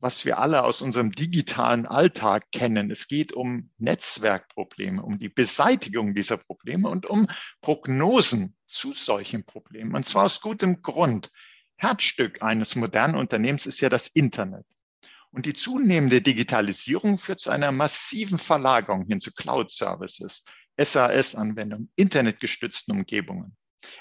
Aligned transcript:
was 0.00 0.24
wir 0.24 0.38
alle 0.38 0.64
aus 0.64 0.80
unserem 0.80 1.12
digitalen 1.12 1.86
Alltag 1.86 2.50
kennen. 2.52 2.90
Es 2.90 3.08
geht 3.08 3.32
um 3.32 3.70
Netzwerkprobleme, 3.78 5.02
um 5.02 5.18
die 5.18 5.28
Beseitigung 5.28 6.14
dieser 6.14 6.36
Probleme 6.36 6.88
und 6.88 7.06
um 7.06 7.26
Prognosen 7.60 8.56
zu 8.66 8.92
solchen 8.92 9.44
Problemen. 9.44 9.94
Und 9.94 10.04
zwar 10.04 10.24
aus 10.24 10.40
gutem 10.40 10.82
Grund. 10.82 11.30
Herzstück 11.76 12.42
eines 12.42 12.76
modernen 12.76 13.14
Unternehmens 13.14 13.66
ist 13.66 13.80
ja 13.80 13.88
das 13.88 14.08
Internet. 14.08 14.66
Und 15.30 15.46
die 15.46 15.52
zunehmende 15.52 16.22
Digitalisierung 16.22 17.18
führt 17.18 17.40
zu 17.40 17.50
einer 17.50 17.70
massiven 17.72 18.38
Verlagerung 18.38 19.04
hin 19.04 19.20
zu 19.20 19.32
Cloud-Services, 19.32 20.42
SAS-Anwendungen, 20.76 21.90
internetgestützten 21.96 22.94
Umgebungen. 22.94 23.56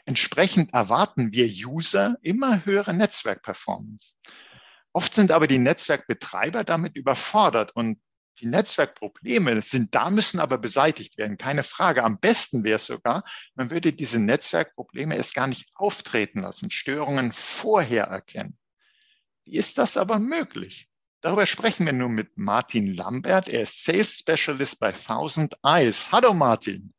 Entsprechend 0.05 0.73
erwarten 0.73 1.31
wir 1.33 1.45
User 1.45 2.17
immer 2.21 2.65
höhere 2.65 2.93
Netzwerkperformance. 2.93 4.15
Oft 4.93 5.13
sind 5.13 5.31
aber 5.31 5.47
die 5.47 5.59
Netzwerkbetreiber 5.59 6.63
damit 6.63 6.95
überfordert 6.95 7.75
und 7.75 7.99
die 8.39 8.47
Netzwerkprobleme 8.47 9.61
sind 9.61 9.95
da, 9.95 10.09
müssen 10.09 10.39
aber 10.39 10.57
beseitigt 10.57 11.17
werden. 11.17 11.37
Keine 11.37 11.63
Frage. 11.63 12.03
Am 12.03 12.19
besten 12.19 12.63
wäre 12.63 12.75
es 12.75 12.85
sogar, 12.85 13.23
man 13.55 13.71
würde 13.71 13.93
diese 13.93 14.19
Netzwerkprobleme 14.19 15.15
erst 15.15 15.33
gar 15.33 15.47
nicht 15.47 15.71
auftreten 15.73 16.41
lassen, 16.41 16.69
Störungen 16.69 17.31
vorher 17.31 18.05
erkennen. 18.05 18.57
Wie 19.45 19.57
ist 19.57 19.77
das 19.77 19.97
aber 19.97 20.19
möglich? 20.19 20.89
Darüber 21.21 21.45
sprechen 21.45 21.85
wir 21.85 21.93
nun 21.93 22.11
mit 22.11 22.37
Martin 22.37 22.93
Lambert. 22.93 23.49
Er 23.49 23.63
ist 23.63 23.83
Sales 23.83 24.19
Specialist 24.19 24.79
bei 24.79 24.91
Thousand 24.91 25.55
Eyes. 25.63 26.11
Hallo 26.11 26.33
Martin. 26.33 26.93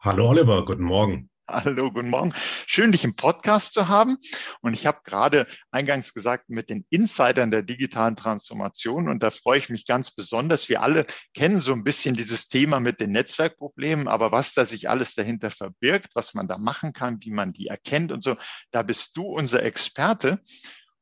Hallo 0.00 0.28
Oliver, 0.28 0.64
guten 0.64 0.84
Morgen. 0.84 1.30
Hallo, 1.48 1.92
guten 1.92 2.10
Morgen. 2.10 2.34
Schön, 2.66 2.90
dich 2.90 3.04
im 3.04 3.14
Podcast 3.14 3.72
zu 3.72 3.86
haben. 3.86 4.16
Und 4.62 4.74
ich 4.74 4.84
habe 4.84 4.98
gerade 5.04 5.46
eingangs 5.70 6.12
gesagt, 6.12 6.48
mit 6.48 6.70
den 6.70 6.84
Insidern 6.90 7.52
der 7.52 7.62
digitalen 7.62 8.16
Transformation. 8.16 9.08
Und 9.08 9.22
da 9.22 9.30
freue 9.30 9.58
ich 9.58 9.68
mich 9.68 9.86
ganz 9.86 10.10
besonders. 10.10 10.68
Wir 10.68 10.82
alle 10.82 11.06
kennen 11.34 11.60
so 11.60 11.72
ein 11.72 11.84
bisschen 11.84 12.16
dieses 12.16 12.48
Thema 12.48 12.80
mit 12.80 13.00
den 13.00 13.12
Netzwerkproblemen, 13.12 14.08
aber 14.08 14.32
was 14.32 14.54
da 14.54 14.64
sich 14.64 14.90
alles 14.90 15.14
dahinter 15.14 15.52
verbirgt, 15.52 16.08
was 16.14 16.34
man 16.34 16.48
da 16.48 16.58
machen 16.58 16.92
kann, 16.92 17.18
wie 17.20 17.30
man 17.30 17.52
die 17.52 17.68
erkennt 17.68 18.10
und 18.10 18.24
so, 18.24 18.36
da 18.72 18.82
bist 18.82 19.16
du 19.16 19.22
unser 19.22 19.62
Experte. 19.62 20.40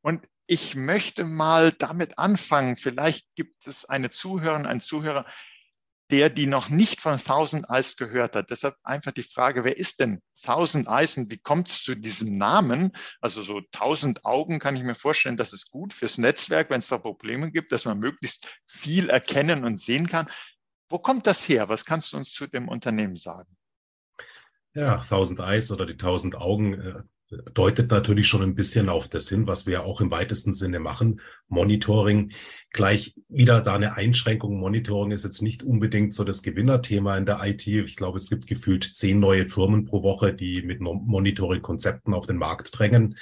Und 0.02 0.28
ich 0.46 0.74
möchte 0.74 1.24
mal 1.24 1.72
damit 1.72 2.18
anfangen. 2.18 2.76
Vielleicht 2.76 3.26
gibt 3.34 3.66
es 3.66 3.86
eine 3.86 4.10
Zuhörerin, 4.10 4.66
einen 4.66 4.80
Zuhörer, 4.80 5.24
der 6.10 6.28
die 6.30 6.46
noch 6.46 6.68
nicht 6.68 7.00
von 7.00 7.18
Thousand 7.18 7.66
Eyes 7.70 7.96
gehört 7.96 8.36
hat. 8.36 8.50
Deshalb 8.50 8.76
einfach 8.82 9.12
die 9.12 9.22
Frage, 9.22 9.64
wer 9.64 9.78
ist 9.78 10.00
denn 10.00 10.20
Thousand 10.42 10.86
Eyes 10.86 11.16
und 11.16 11.30
wie 11.30 11.38
kommt 11.38 11.68
es 11.68 11.82
zu 11.82 11.94
diesem 11.94 12.36
Namen? 12.36 12.92
Also 13.20 13.42
so 13.42 13.62
tausend 13.72 14.24
Augen 14.24 14.58
kann 14.58 14.76
ich 14.76 14.82
mir 14.82 14.94
vorstellen, 14.94 15.36
das 15.36 15.52
ist 15.52 15.70
gut 15.70 15.94
fürs 15.94 16.18
Netzwerk, 16.18 16.70
wenn 16.70 16.80
es 16.80 16.88
da 16.88 16.98
Probleme 16.98 17.50
gibt, 17.50 17.72
dass 17.72 17.86
man 17.86 17.98
möglichst 17.98 18.52
viel 18.66 19.08
erkennen 19.08 19.64
und 19.64 19.78
sehen 19.78 20.08
kann. 20.08 20.28
Wo 20.90 20.98
kommt 20.98 21.26
das 21.26 21.48
her? 21.48 21.68
Was 21.68 21.84
kannst 21.84 22.12
du 22.12 22.18
uns 22.18 22.32
zu 22.32 22.46
dem 22.46 22.68
Unternehmen 22.68 23.16
sagen? 23.16 23.56
Ja, 24.74 25.04
Thousand 25.04 25.40
Eyes 25.40 25.70
oder 25.70 25.86
die 25.86 25.96
tausend 25.96 26.36
Augen 26.36 26.74
äh, 26.74 27.02
deutet 27.52 27.90
natürlich 27.90 28.26
schon 28.26 28.42
ein 28.42 28.54
bisschen 28.54 28.88
auf 28.88 29.08
das 29.08 29.28
hin, 29.28 29.46
was 29.46 29.66
wir 29.66 29.84
auch 29.84 30.00
im 30.00 30.10
weitesten 30.10 30.52
Sinne 30.52 30.80
machen. 30.80 31.20
Monitoring. 31.48 32.32
Gleich 32.70 33.14
wieder 33.28 33.60
da 33.60 33.74
eine 33.74 33.96
Einschränkung. 33.96 34.58
Monitoring 34.58 35.12
ist 35.12 35.24
jetzt 35.24 35.42
nicht 35.42 35.62
unbedingt 35.62 36.14
so 36.14 36.24
das 36.24 36.42
Gewinnerthema 36.42 37.16
in 37.16 37.26
der 37.26 37.40
IT. 37.44 37.66
Ich 37.66 37.96
glaube, 37.96 38.16
es 38.16 38.28
gibt 38.28 38.46
gefühlt 38.46 38.84
zehn 38.84 39.20
neue 39.20 39.46
Firmen 39.46 39.84
pro 39.84 40.02
Woche, 40.02 40.32
die 40.34 40.62
mit 40.62 40.80
Monitoring-Konzepten 40.80 42.14
auf 42.14 42.26
den 42.26 42.36
Markt 42.36 42.78
drängen. 42.78 43.16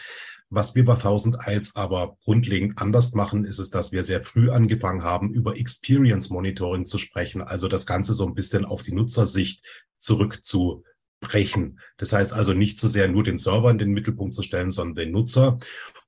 Was 0.54 0.74
wir 0.74 0.84
bei 0.84 0.94
1000 0.94 1.38
Eyes 1.46 1.76
aber 1.76 2.18
grundlegend 2.24 2.76
anders 2.76 3.14
machen, 3.14 3.46
ist 3.46 3.58
es, 3.58 3.70
dass 3.70 3.90
wir 3.90 4.04
sehr 4.04 4.22
früh 4.22 4.50
angefangen 4.50 5.02
haben, 5.02 5.32
über 5.32 5.56
Experience 5.56 6.28
Monitoring 6.28 6.84
zu 6.84 6.98
sprechen. 6.98 7.40
Also 7.40 7.68
das 7.68 7.86
Ganze 7.86 8.12
so 8.12 8.26
ein 8.26 8.34
bisschen 8.34 8.66
auf 8.66 8.82
die 8.82 8.92
Nutzersicht 8.92 9.64
zurück 9.96 10.44
zu 10.44 10.84
brechen. 11.22 11.80
Das 11.96 12.12
heißt 12.12 12.34
also 12.34 12.52
nicht 12.52 12.78
so 12.78 12.88
sehr 12.88 13.08
nur 13.08 13.24
den 13.24 13.38
Server 13.38 13.70
in 13.70 13.78
den 13.78 13.92
Mittelpunkt 13.92 14.34
zu 14.34 14.42
stellen, 14.42 14.70
sondern 14.70 15.06
den 15.06 15.12
Nutzer. 15.12 15.58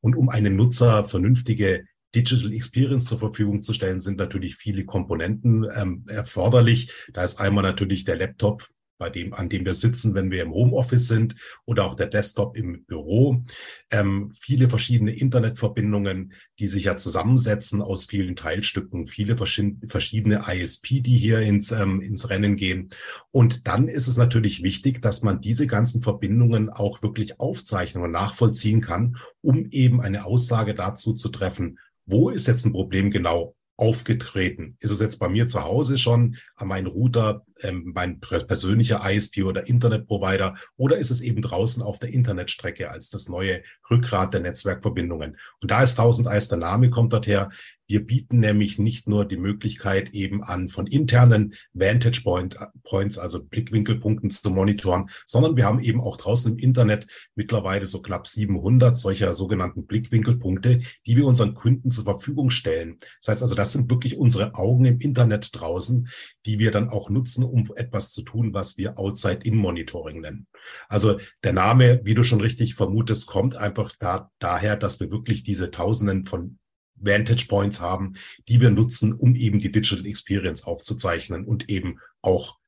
Und 0.01 0.15
um 0.15 0.29
einen 0.29 0.57
Nutzer 0.57 1.05
vernünftige 1.05 1.87
Digital 2.15 2.53
Experience 2.53 3.07
zur 3.07 3.19
Verfügung 3.19 3.63
zu 3.63 3.73
stellen, 3.73 4.01
sind 4.01 4.19
natürlich 4.19 4.57
viele 4.57 4.85
Komponenten 4.85 5.67
ähm, 5.75 6.05
erforderlich. 6.09 6.93
Da 7.13 7.25
ist 7.25 7.41
einmal 7.41 7.65
natürlich 7.65 8.05
der 8.05 8.17
Laptop, 8.17 8.69
bei 8.99 9.11
dem, 9.11 9.35
an 9.35 9.49
dem 9.49 9.65
wir 9.65 9.75
sitzen, 9.75 10.15
wenn 10.15 10.31
wir 10.31 10.43
im 10.43 10.53
Homeoffice 10.53 11.09
sind 11.09 11.37
oder 11.65 11.85
auch 11.85 11.95
der 11.95 12.07
Desktop 12.07 12.57
im 12.57 12.85
Büro. 12.85 13.45
Ähm, 13.91 14.33
viele 14.39 14.69
verschiedene 14.69 15.13
Internetverbindungen, 15.13 16.33
die 16.59 16.67
sich 16.67 16.85
ja 16.85 16.97
zusammensetzen 16.97 17.83
aus 17.83 18.05
vielen 18.05 18.37
Teilstücken, 18.37 19.09
viele 19.09 19.37
verschiedene 19.37 20.45
ISP, 20.49 21.01
die 21.01 21.19
hier 21.19 21.41
ins, 21.41 21.73
ähm, 21.73 22.01
ins 22.01 22.31
Rennen 22.31 22.57
gehen. 22.57 22.91
Und 23.31 23.67
dann 23.67 23.89
ist 23.89 24.09
es 24.09 24.17
natürlich 24.17 24.63
wichtig, 24.63 25.03
dass 25.03 25.23
man 25.23 25.41
diese 25.41 25.67
ganzen 25.67 26.03
Verbindungen 26.03 26.71
auch 26.71 27.03
wirklich 27.03 27.41
aufzeichnen 27.41 28.05
und 28.05 28.13
nachvollziehen 28.13 28.81
kann, 28.81 29.17
um 29.41 29.69
eben 29.71 30.01
eine 30.01 30.25
Aussage 30.25 30.75
dazu 30.75 31.15
zu 31.15 31.29
treffen, 31.29 31.79
wo 32.07 32.31
ist 32.31 32.47
jetzt 32.47 32.65
ein 32.65 32.73
Problem 32.73 33.11
genau 33.11 33.55
aufgetreten? 33.77 34.77
Ist 34.81 34.91
es 34.91 35.01
jetzt 35.01 35.19
bei 35.19 35.29
mir 35.29 35.49
zu 35.49 35.63
Hause 35.63 35.99
schon 35.99 36.37
an 36.57 36.69
meinen 36.69 36.87
Router, 36.87 37.45
ähm, 37.61 37.93
mein 37.95 38.21
persönlicher 38.21 39.01
ISP 39.05 39.43
oder 39.43 39.67
Internetprovider 39.67 40.57
oder 40.77 40.97
ist 40.97 41.11
es 41.11 41.21
eben 41.21 41.43
draußen 41.43 41.83
auf 41.83 41.99
der 41.99 42.11
Internetstrecke 42.11 42.91
als 42.91 43.11
das 43.11 43.29
neue 43.29 43.63
Rückgrat 43.91 44.33
der 44.35 44.41
Netzwerkverbindungen? 44.41 45.39
Und 45.61 45.71
da 45.71 45.83
ist 45.83 45.99
1000 45.99 46.29
Eis 46.29 46.49
der 46.49 46.59
Name 46.59 46.91
kommt 46.91 47.13
dorther. 47.13 47.51
Wir 47.87 48.05
bieten 48.05 48.41
nämlich 48.41 48.79
nicht 48.79 49.09
nur 49.09 49.27
die 49.27 49.37
Möglichkeit 49.37 50.11
eben 50.11 50.43
an 50.43 50.69
von 50.69 50.87
internen 50.87 51.55
Vantage 51.73 52.23
Point, 52.23 52.57
Points, 52.83 53.19
also 53.19 53.43
Blickwinkelpunkten 53.43 54.31
zu 54.31 54.51
monitoren, 54.51 55.11
sondern 55.27 55.57
wir 55.57 55.67
haben 55.67 55.81
eben 55.81 56.01
auch 56.01 56.17
draußen 56.17 56.53
im 56.53 56.59
Internet 56.59 57.07
mittlerweile 57.35 57.87
so 57.87 58.01
knapp 58.01 58.27
700 58.27 58.97
solcher 58.97 59.35
sogenannten 59.35 59.87
Blickwinkelpunkte, 59.87 60.81
die 61.07 61.17
wir 61.17 61.27
unseren 61.27 61.55
Kunden 61.55 61.91
zur 61.91 62.05
Verfügung 62.05 62.51
stellen. 62.51 62.97
Das 63.21 63.29
heißt 63.29 63.43
also, 63.43 63.55
das 63.55 63.73
sind 63.73 63.91
wirklich 63.91 64.17
unsere 64.17 64.55
Augen 64.55 64.87
im 64.87 64.99
Internet 64.99 65.51
draußen, 65.53 66.09
die 66.47 66.59
wir 66.59 66.71
dann 66.71 66.89
auch 66.89 67.11
nutzen, 67.11 67.45
um 67.45 67.69
etwas 67.77 68.13
zu 68.13 68.23
tun, 68.23 68.55
was 68.55 68.79
wir 68.79 68.99
Outside-In-Monitoring 68.99 70.21
nennen. 70.21 70.47
Also 70.89 71.19
der 71.43 71.53
Name, 71.53 72.01
wie 72.05 72.15
du 72.15 72.25
schon 72.25 72.41
richtig 72.41 72.75
vermutest, 72.75 73.27
kommt 73.27 73.57
einfach 73.57 73.93
da, 73.99 74.31
daher, 74.39 74.77
dass 74.77 75.01
wir 75.01 75.11
wirklich 75.11 75.43
diese 75.43 75.71
Tausenden 75.71 76.27
von 76.27 76.59
Vantage 76.97 77.47
Points 77.49 77.81
haben, 77.81 78.15
die 78.49 78.61
wir 78.61 78.71
nutzen, 78.71 79.13
um 79.13 79.35
eben 79.35 79.61
die 79.61 79.73
Digital 79.73 80.07
Experience 80.07 80.65
aufzuzeichnen 80.65 81.45
und 81.45 81.69
eben 81.69 82.01
auch 82.23 82.59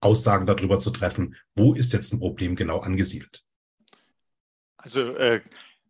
Aussagen 0.00 0.46
darüber 0.46 0.78
zu 0.78 0.90
treffen, 0.90 1.36
wo 1.54 1.74
ist 1.74 1.92
jetzt 1.92 2.12
ein 2.12 2.18
Problem 2.18 2.56
genau 2.56 2.80
angesiedelt. 2.80 3.44
Also 4.76 5.16
äh, 5.16 5.40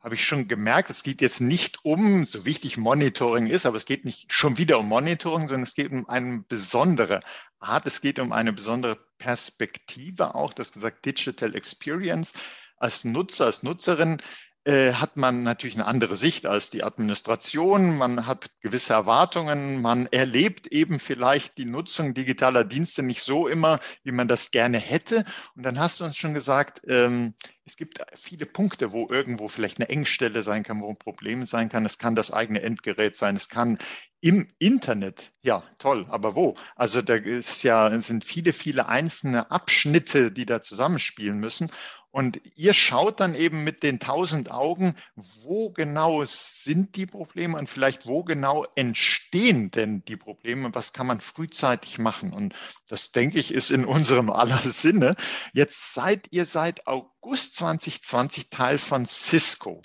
habe 0.04 0.14
ich 0.14 0.24
schon 0.24 0.46
gemerkt, 0.48 0.90
es 0.90 1.02
geht 1.02 1.22
jetzt 1.22 1.40
nicht 1.40 1.84
um, 1.84 2.26
so 2.26 2.44
wichtig 2.44 2.76
Monitoring 2.76 3.46
ist, 3.46 3.64
aber 3.64 3.78
es 3.78 3.86
geht 3.86 4.04
nicht 4.04 4.32
schon 4.32 4.59
wieder 4.59 4.78
um 4.78 4.86
Monitoring, 4.86 5.47
sondern 5.47 5.62
es 5.62 5.74
geht 5.74 5.91
um 5.91 6.06
eine 6.09 6.44
besondere 6.47 7.22
Art, 7.59 7.86
es 7.86 8.03
geht 8.03 8.18
um 8.18 8.30
eine 8.30 8.53
besondere 8.53 8.98
Perspektive 9.18 10.34
auch, 10.34 10.53
das 10.53 10.72
gesagt 10.72 11.06
Digital 11.06 11.54
Experience. 11.54 12.34
Als 12.77 13.04
Nutzer, 13.04 13.47
als 13.47 13.62
Nutzerin 13.62 14.20
hat 14.66 15.16
man 15.19 15.43
natürlich 15.43 15.77
eine 15.77 15.84
andere 15.84 16.16
Sicht 16.16 16.47
als 16.47 16.71
die 16.71 16.84
Administration. 16.84 17.99
Man 17.99 18.27
hat 18.27 18.51
gewisse 18.61 18.95
Erwartungen. 18.95 19.83
Man 19.83 20.07
erlebt 20.07 20.66
eben 20.69 20.99
vielleicht 20.99 21.59
die 21.59 21.66
Nutzung 21.66 22.15
digitaler 22.15 22.65
Dienste 22.65 23.03
nicht 23.03 23.22
so 23.22 23.47
immer, 23.47 23.78
wie 24.05 24.13
man 24.13 24.27
das 24.27 24.51
gerne 24.51 24.78
hätte. 24.78 25.27
Und 25.55 25.65
dann 25.65 25.78
hast 25.78 26.01
du 26.01 26.05
uns 26.05 26.16
schon 26.16 26.33
gesagt, 26.33 26.81
ähm, 26.89 27.34
es 27.66 27.77
gibt 27.77 27.99
viele 28.15 28.47
Punkte, 28.47 28.93
wo 28.93 29.09
irgendwo 29.11 29.49
vielleicht 29.49 29.78
eine 29.81 29.89
Engstelle 29.89 30.43
sein 30.43 30.63
kann, 30.63 30.83
wo 30.83 30.89
ein 30.89 30.99
Problem 30.99 31.45
sein 31.45 31.69
kann. 31.69 31.84
Es 31.84 31.99
kann 31.99 32.15
das 32.15 32.31
eigene 32.31 32.63
Endgerät 32.63 33.16
sein. 33.16 33.37
Es 33.37 33.49
kann 33.49 33.78
im 34.21 34.49
Internet. 34.59 35.33
Ja, 35.43 35.63
toll. 35.78 36.07
Aber 36.09 36.34
wo? 36.34 36.57
Also 36.77 37.03
da 37.03 37.15
ist 37.15 37.63
ja, 37.63 38.01
sind 38.01 38.25
viele, 38.25 38.55
viele 38.55 38.87
einzelne 38.87 39.51
Abschnitte, 39.51 40.33
die 40.33 40.47
da 40.47 40.63
zusammenspielen 40.63 41.39
müssen. 41.39 41.71
Und 42.15 42.41
ihr 42.55 42.75
schaut 42.75 43.19
dann 43.19 43.34
eben 43.34 43.65
mit 43.65 43.83
den 43.83 43.99
tausend 43.99 44.49
Augen, 44.49 44.95
wo 45.16 45.71
genau 45.71 46.25
sind 46.25 46.95
die 46.95 47.07
Probleme 47.07 47.59
und 47.59 47.69
vielleicht 47.69 48.07
wo 48.07 48.22
genau 48.22 48.65
entstehen 48.77 49.72
denn 49.72 50.05
die 50.05 50.16
Probleme 50.16 50.66
und 50.66 50.77
was 50.77 50.93
kann 50.93 51.09
man 51.09 51.21
frühzeitig 51.21 51.99
machen. 51.99 52.33
Und 52.33 52.55
das, 52.87 53.11
denke 53.11 53.41
ich, 53.41 53.53
ist 53.53 53.72
in 53.72 53.84
unserem 53.84 54.31
aller 54.31 54.61
Sinne. 54.61 55.16
Jetzt 55.55 55.93
seid 55.93 56.28
ihr 56.31 56.45
seit 56.45 56.87
August 56.87 57.57
2020 57.57 58.49
Teil 58.49 58.78
von 58.78 59.05
Cisco. 59.07 59.83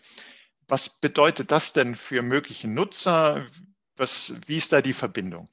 Was 0.67 0.99
bedeutet 0.99 1.49
das 1.49 1.73
denn 1.73 1.95
für 1.95 2.21
mögliche 2.21 2.67
Nutzer? 2.67 3.47
Was, 3.95 4.35
wie 4.45 4.57
ist 4.57 4.71
da 4.71 4.83
die 4.83 4.93
Verbindung? 4.93 5.49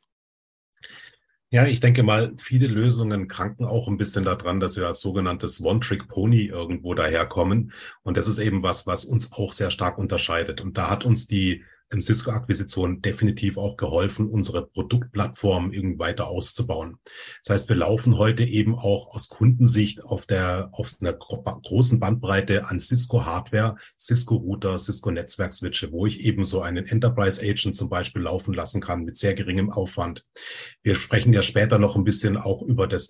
Ja, 1.57 1.67
ich 1.67 1.81
denke 1.81 2.03
mal, 2.03 2.35
viele 2.37 2.67
Lösungen 2.67 3.29
kranken 3.29 3.65
auch 3.65 3.89
ein 3.89 3.97
bisschen 3.97 4.27
daran, 4.27 4.61
dass 4.61 4.75
sie 4.75 4.87
als 4.87 5.01
sogenanntes 5.01 5.65
One-Trick-Pony 5.65 6.43
irgendwo 6.43 6.93
daherkommen. 6.93 7.73
Und 8.03 8.19
das 8.19 8.29
ist 8.29 8.39
eben 8.41 8.63
was, 8.63 8.87
was 8.87 9.07
uns 9.07 9.33
auch 9.33 9.53
sehr 9.53 9.71
stark 9.71 9.97
unterscheidet. 9.97 10.61
Und 10.61 10.77
da 10.77 10.91
hat 10.91 11.07
uns 11.07 11.29
die 11.29 11.65
Cisco-Akquisition 11.91 13.01
definitiv 13.01 13.59
auch 13.59 13.77
geholfen, 13.77 14.29
unsere 14.29 14.67
Produktplattform 14.67 15.73
irgendwie 15.73 15.99
weiter 15.99 16.27
auszubauen. 16.27 16.99
Das 17.45 17.55
heißt, 17.55 17.69
wir 17.69 17.77
laufen 17.77 18.19
heute 18.19 18.45
eben 18.45 18.75
auch 18.75 19.15
aus 19.15 19.29
Kundensicht 19.29 20.05
auf 20.05 20.27
der, 20.27 20.71
auf 20.73 20.95
einer 21.01 21.13
großen 21.13 22.01
Bandbreite 22.01 22.67
an 22.67 22.81
Cisco-Hardware, 22.81 23.77
Cisco-Router, 23.99 24.79
Cisco-Netzwerkswitche, 24.79 25.93
wo 25.93 26.07
ich 26.07 26.21
eben 26.21 26.45
so 26.45 26.61
einen 26.61 26.87
Enterprise-Agent 26.87 27.77
zum 27.77 27.89
Beispiel 27.89 28.23
laufen 28.23 28.55
lassen 28.55 28.81
kann 28.81 29.05
mit 29.05 29.17
sehr 29.17 29.35
geringem 29.35 29.71
Aufwand. 29.71 30.25
Wir 30.83 30.97
sprechen 30.97 31.33
ja 31.33 31.43
später 31.43 31.79
noch 31.79 31.97
ein 31.97 32.05
bisschen 32.05 32.37
auch 32.37 32.63
über 32.63 32.87
das 32.87 33.09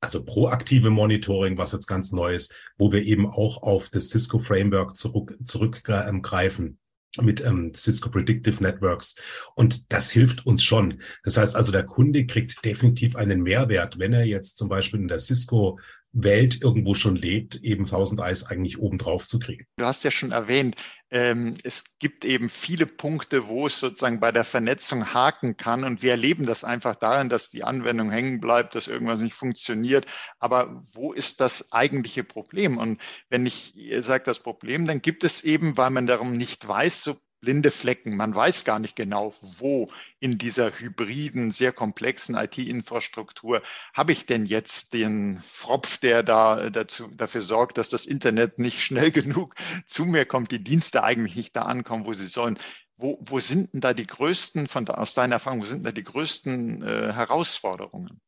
also 0.00 0.24
proaktive 0.24 0.90
Monitoring, 0.90 1.58
was 1.58 1.72
jetzt 1.72 1.88
ganz 1.88 2.12
neu 2.12 2.34
ist, 2.34 2.54
wo 2.76 2.92
wir 2.92 3.02
eben 3.02 3.28
auch 3.28 3.62
auf 3.62 3.90
das 3.90 4.10
Cisco 4.10 4.38
Framework 4.38 4.96
zurück, 4.96 5.36
zurückgreifen 5.42 6.78
mit 7.22 7.44
ähm, 7.44 7.72
Cisco 7.74 8.10
Predictive 8.10 8.62
Networks. 8.62 9.16
Und 9.54 9.92
das 9.92 10.10
hilft 10.10 10.46
uns 10.46 10.62
schon. 10.62 11.02
Das 11.24 11.36
heißt 11.36 11.56
also, 11.56 11.72
der 11.72 11.84
Kunde 11.84 12.26
kriegt 12.26 12.64
definitiv 12.64 13.16
einen 13.16 13.42
Mehrwert, 13.42 13.98
wenn 13.98 14.12
er 14.12 14.24
jetzt 14.24 14.56
zum 14.56 14.68
Beispiel 14.68 15.00
in 15.00 15.08
der 15.08 15.18
Cisco 15.18 15.78
Welt 16.12 16.62
irgendwo 16.62 16.94
schon 16.94 17.16
lebt, 17.16 17.56
eben 17.56 17.84
1000 17.84 18.20
Eis 18.20 18.44
eigentlich 18.44 18.78
oben 18.78 18.98
drauf 18.98 19.26
zu 19.26 19.38
kriegen. 19.38 19.66
Du 19.76 19.84
hast 19.84 20.04
ja 20.04 20.10
schon 20.10 20.32
erwähnt, 20.32 20.76
ähm, 21.10 21.54
es 21.62 21.98
gibt 21.98 22.24
eben 22.24 22.48
viele 22.48 22.86
Punkte, 22.86 23.48
wo 23.48 23.66
es 23.66 23.78
sozusagen 23.78 24.20
bei 24.20 24.32
der 24.32 24.44
Vernetzung 24.44 25.12
haken 25.12 25.56
kann. 25.56 25.84
Und 25.84 26.02
wir 26.02 26.12
erleben 26.12 26.44
das 26.46 26.64
einfach 26.64 26.96
darin, 26.96 27.28
dass 27.28 27.50
die 27.50 27.64
Anwendung 27.64 28.10
hängen 28.10 28.40
bleibt, 28.40 28.74
dass 28.74 28.88
irgendwas 28.88 29.20
nicht 29.20 29.34
funktioniert. 29.34 30.06
Aber 30.38 30.82
wo 30.92 31.12
ist 31.12 31.40
das 31.40 31.72
eigentliche 31.72 32.24
Problem? 32.24 32.78
Und 32.78 33.00
wenn 33.28 33.46
ich 33.46 33.74
sage 34.00 34.24
das 34.24 34.40
Problem, 34.40 34.86
dann 34.86 35.02
gibt 35.02 35.24
es 35.24 35.44
eben, 35.44 35.76
weil 35.76 35.90
man 35.90 36.06
darum 36.06 36.36
nicht 36.36 36.66
weiß, 36.66 37.04
so 37.04 37.16
blinde 37.40 37.70
Flecken. 37.70 38.16
Man 38.16 38.34
weiß 38.34 38.64
gar 38.64 38.78
nicht 38.78 38.96
genau, 38.96 39.34
wo 39.40 39.88
in 40.20 40.38
dieser 40.38 40.78
hybriden, 40.78 41.50
sehr 41.50 41.72
komplexen 41.72 42.34
IT-Infrastruktur 42.34 43.62
habe 43.94 44.12
ich 44.12 44.26
denn 44.26 44.46
jetzt 44.46 44.92
den 44.92 45.40
Fropf, 45.42 45.98
der 45.98 46.22
da 46.22 46.70
dazu, 46.70 47.08
dafür 47.14 47.42
sorgt, 47.42 47.78
dass 47.78 47.90
das 47.90 48.06
Internet 48.06 48.58
nicht 48.58 48.82
schnell 48.82 49.10
genug 49.12 49.54
zu 49.86 50.04
mir 50.04 50.26
kommt, 50.26 50.50
die 50.52 50.62
Dienste 50.62 51.04
eigentlich 51.04 51.36
nicht 51.36 51.56
da 51.56 51.62
ankommen, 51.62 52.04
wo 52.04 52.12
sie 52.12 52.26
sollen. 52.26 52.58
Wo, 52.96 53.18
wo 53.20 53.38
sind 53.38 53.74
denn 53.74 53.80
da 53.80 53.94
die 53.94 54.06
größten, 54.06 54.66
von, 54.66 54.88
aus 54.88 55.14
deiner 55.14 55.36
Erfahrung, 55.36 55.60
wo 55.60 55.64
sind 55.64 55.84
da 55.84 55.92
die 55.92 56.02
größten 56.02 56.82
äh, 56.82 57.12
Herausforderungen? 57.12 58.20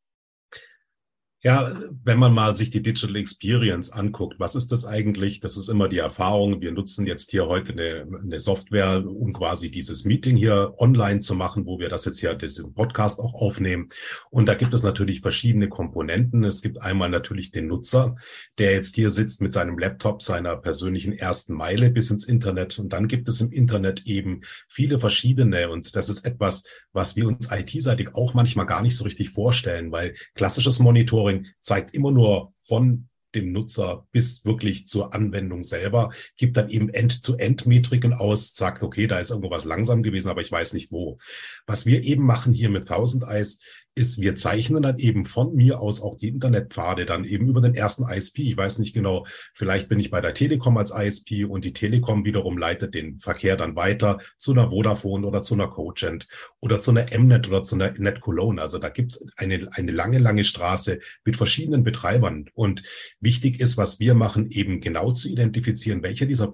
Ja, 1.43 1.75
wenn 2.03 2.19
man 2.19 2.35
mal 2.35 2.53
sich 2.53 2.69
die 2.69 2.83
Digital 2.83 3.15
Experience 3.15 3.91
anguckt, 3.91 4.39
was 4.39 4.53
ist 4.53 4.71
das 4.71 4.85
eigentlich? 4.85 5.39
Das 5.39 5.57
ist 5.57 5.69
immer 5.69 5.89
die 5.89 5.97
Erfahrung. 5.97 6.61
Wir 6.61 6.71
nutzen 6.71 7.07
jetzt 7.07 7.31
hier 7.31 7.47
heute 7.47 7.71
eine, 7.71 8.05
eine 8.21 8.39
Software, 8.39 9.03
um 9.03 9.33
quasi 9.33 9.71
dieses 9.71 10.05
Meeting 10.05 10.37
hier 10.37 10.75
online 10.77 11.17
zu 11.17 11.33
machen, 11.33 11.65
wo 11.65 11.79
wir 11.79 11.89
das 11.89 12.05
jetzt 12.05 12.19
hier, 12.19 12.35
diesen 12.35 12.75
Podcast 12.75 13.19
auch 13.19 13.33
aufnehmen. 13.33 13.89
Und 14.29 14.49
da 14.49 14.53
gibt 14.53 14.71
es 14.75 14.83
natürlich 14.83 15.21
verschiedene 15.21 15.67
Komponenten. 15.67 16.43
Es 16.43 16.61
gibt 16.61 16.79
einmal 16.79 17.09
natürlich 17.09 17.49
den 17.49 17.65
Nutzer, 17.65 18.17
der 18.59 18.73
jetzt 18.73 18.93
hier 18.93 19.09
sitzt 19.09 19.41
mit 19.41 19.51
seinem 19.51 19.79
Laptop, 19.79 20.21
seiner 20.21 20.57
persönlichen 20.57 21.11
ersten 21.11 21.55
Meile 21.55 21.89
bis 21.89 22.11
ins 22.11 22.25
Internet. 22.25 22.77
Und 22.77 22.93
dann 22.93 23.07
gibt 23.07 23.27
es 23.27 23.41
im 23.41 23.51
Internet 23.51 24.05
eben 24.05 24.41
viele 24.69 24.99
verschiedene. 24.99 25.71
Und 25.71 25.95
das 25.95 26.07
ist 26.07 26.23
etwas, 26.23 26.61
was 26.93 27.15
wir 27.15 27.27
uns 27.27 27.49
IT-seitig 27.51 28.13
auch 28.13 28.35
manchmal 28.35 28.67
gar 28.67 28.83
nicht 28.83 28.95
so 28.95 29.05
richtig 29.05 29.31
vorstellen, 29.31 29.91
weil 29.91 30.13
klassisches 30.35 30.77
Monitoring 30.77 31.30
Monitoring 31.31 31.47
zeigt 31.61 31.93
immer 31.93 32.11
nur 32.11 32.53
von 32.63 33.07
dem 33.33 33.53
Nutzer 33.53 34.07
bis 34.11 34.43
wirklich 34.45 34.87
zur 34.87 35.13
Anwendung 35.13 35.63
selber, 35.63 36.09
gibt 36.35 36.57
dann 36.57 36.69
eben 36.69 36.89
End-to-End-Metriken 36.89 38.13
aus, 38.13 38.53
sagt, 38.53 38.83
okay, 38.83 39.07
da 39.07 39.19
ist 39.19 39.29
irgendwas 39.29 39.63
langsam 39.63 40.03
gewesen, 40.03 40.27
aber 40.27 40.41
ich 40.41 40.51
weiß 40.51 40.73
nicht 40.73 40.91
wo. 40.91 41.17
Was 41.65 41.85
wir 41.85 42.03
eben 42.03 42.25
machen 42.25 42.51
hier 42.51 42.69
mit 42.69 42.89
1000 42.89 43.23
Eyes, 43.23 43.59
ist, 43.95 44.21
wir 44.21 44.35
zeichnen 44.35 44.81
dann 44.81 44.97
eben 44.97 45.25
von 45.25 45.53
mir 45.53 45.79
aus 45.79 46.01
auch 46.01 46.15
die 46.15 46.29
Internetpfade 46.29 47.05
dann 47.05 47.25
eben 47.25 47.47
über 47.47 47.61
den 47.61 47.75
ersten 47.75 48.09
ISP. 48.09 48.39
Ich 48.43 48.57
weiß 48.57 48.79
nicht 48.79 48.93
genau, 48.93 49.25
vielleicht 49.53 49.89
bin 49.89 49.99
ich 49.99 50.09
bei 50.09 50.21
der 50.21 50.33
Telekom 50.33 50.77
als 50.77 50.91
ISP 50.91 51.45
und 51.45 51.65
die 51.65 51.73
Telekom 51.73 52.23
wiederum 52.23 52.57
leitet 52.57 52.95
den 52.95 53.19
Verkehr 53.19 53.57
dann 53.57 53.75
weiter 53.75 54.19
zu 54.37 54.51
einer 54.51 54.69
Vodafone 54.69 55.27
oder 55.27 55.43
zu 55.43 55.55
einer 55.55 55.67
Cogent 55.67 56.27
oder 56.61 56.79
zu 56.79 56.91
einer 56.91 57.05
Mnet 57.17 57.49
oder 57.49 57.63
zu 57.63 57.75
einer 57.75 57.91
NetCologne. 57.91 58.61
Also 58.61 58.79
da 58.79 58.89
gibt 58.89 59.13
es 59.13 59.25
eine, 59.35 59.67
eine 59.73 59.91
lange, 59.91 60.19
lange 60.19 60.43
Straße 60.43 60.99
mit 61.25 61.35
verschiedenen 61.35 61.83
Betreibern. 61.83 62.49
Und 62.53 62.83
wichtig 63.19 63.59
ist, 63.59 63.77
was 63.77 63.99
wir 63.99 64.15
machen, 64.15 64.49
eben 64.51 64.79
genau 64.79 65.11
zu 65.11 65.29
identifizieren, 65.29 66.01
welcher 66.01 66.25
dieser 66.25 66.47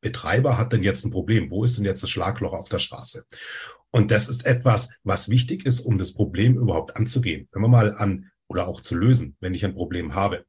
Betreiber 0.00 0.58
hat 0.58 0.72
denn 0.72 0.82
jetzt 0.82 1.04
ein 1.04 1.10
Problem? 1.10 1.50
Wo 1.50 1.64
ist 1.64 1.76
denn 1.76 1.84
jetzt 1.84 2.02
das 2.02 2.10
Schlagloch 2.10 2.52
auf 2.52 2.68
der 2.68 2.78
Straße? 2.78 3.24
Und 3.90 4.10
das 4.10 4.28
ist 4.28 4.46
etwas, 4.46 4.90
was 5.02 5.28
wichtig 5.28 5.64
ist, 5.66 5.80
um 5.80 5.98
das 5.98 6.12
Problem 6.12 6.56
überhaupt 6.56 6.96
anzugehen. 6.96 7.48
Wenn 7.52 7.62
wir 7.62 7.68
mal 7.68 7.94
an 7.94 8.30
oder 8.48 8.68
auch 8.68 8.80
zu 8.80 8.96
lösen, 8.96 9.36
wenn 9.40 9.54
ich 9.54 9.64
ein 9.64 9.74
Problem 9.74 10.14
habe. 10.14 10.44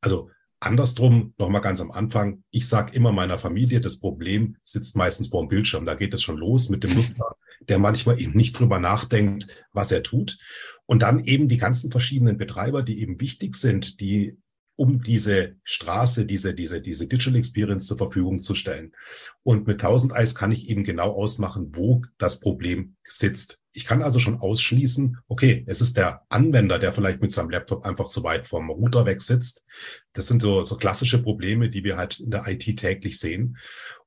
Also 0.00 0.30
andersrum, 0.60 1.34
nochmal 1.38 1.62
ganz 1.62 1.80
am 1.80 1.90
Anfang, 1.90 2.44
ich 2.50 2.68
sage 2.68 2.94
immer 2.94 3.12
meiner 3.12 3.38
Familie, 3.38 3.80
das 3.80 3.98
Problem 3.98 4.56
sitzt 4.62 4.96
meistens 4.96 5.28
vor 5.28 5.42
dem 5.42 5.48
Bildschirm. 5.48 5.86
Da 5.86 5.94
geht 5.94 6.14
es 6.14 6.22
schon 6.22 6.36
los 6.36 6.68
mit 6.68 6.84
dem 6.84 6.94
Nutzer, 6.94 7.36
der 7.68 7.78
manchmal 7.78 8.20
eben 8.20 8.36
nicht 8.36 8.58
drüber 8.58 8.78
nachdenkt, 8.78 9.66
was 9.72 9.92
er 9.92 10.02
tut. 10.02 10.38
Und 10.86 11.02
dann 11.02 11.24
eben 11.24 11.48
die 11.48 11.58
ganzen 11.58 11.90
verschiedenen 11.90 12.36
Betreiber, 12.36 12.82
die 12.82 13.00
eben 13.00 13.20
wichtig 13.20 13.56
sind, 13.56 14.00
die 14.00 14.38
um 14.80 15.02
diese 15.02 15.56
Straße, 15.62 16.24
diese, 16.24 16.54
diese, 16.54 16.80
diese 16.80 17.06
Digital 17.06 17.36
Experience 17.36 17.84
zur 17.84 17.98
Verfügung 17.98 18.38
zu 18.38 18.54
stellen. 18.54 18.92
Und 19.42 19.66
mit 19.66 19.82
1000 19.82 20.14
Eyes 20.14 20.34
kann 20.34 20.52
ich 20.52 20.70
eben 20.70 20.84
genau 20.84 21.10
ausmachen, 21.12 21.72
wo 21.74 22.00
das 22.16 22.40
Problem 22.40 22.96
sitzt. 23.04 23.60
Ich 23.72 23.84
kann 23.84 24.00
also 24.00 24.20
schon 24.20 24.40
ausschließen, 24.40 25.18
okay, 25.28 25.64
es 25.66 25.82
ist 25.82 25.98
der 25.98 26.22
Anwender, 26.30 26.78
der 26.78 26.94
vielleicht 26.94 27.20
mit 27.20 27.30
seinem 27.30 27.50
Laptop 27.50 27.84
einfach 27.84 28.08
zu 28.08 28.24
weit 28.24 28.46
vom 28.46 28.70
Router 28.70 29.04
weg 29.04 29.20
sitzt. 29.20 29.66
Das 30.14 30.28
sind 30.28 30.40
so, 30.40 30.62
so 30.62 30.78
klassische 30.78 31.22
Probleme, 31.22 31.68
die 31.68 31.84
wir 31.84 31.98
halt 31.98 32.18
in 32.18 32.30
der 32.30 32.48
IT 32.48 32.64
täglich 32.78 33.20
sehen. 33.20 33.58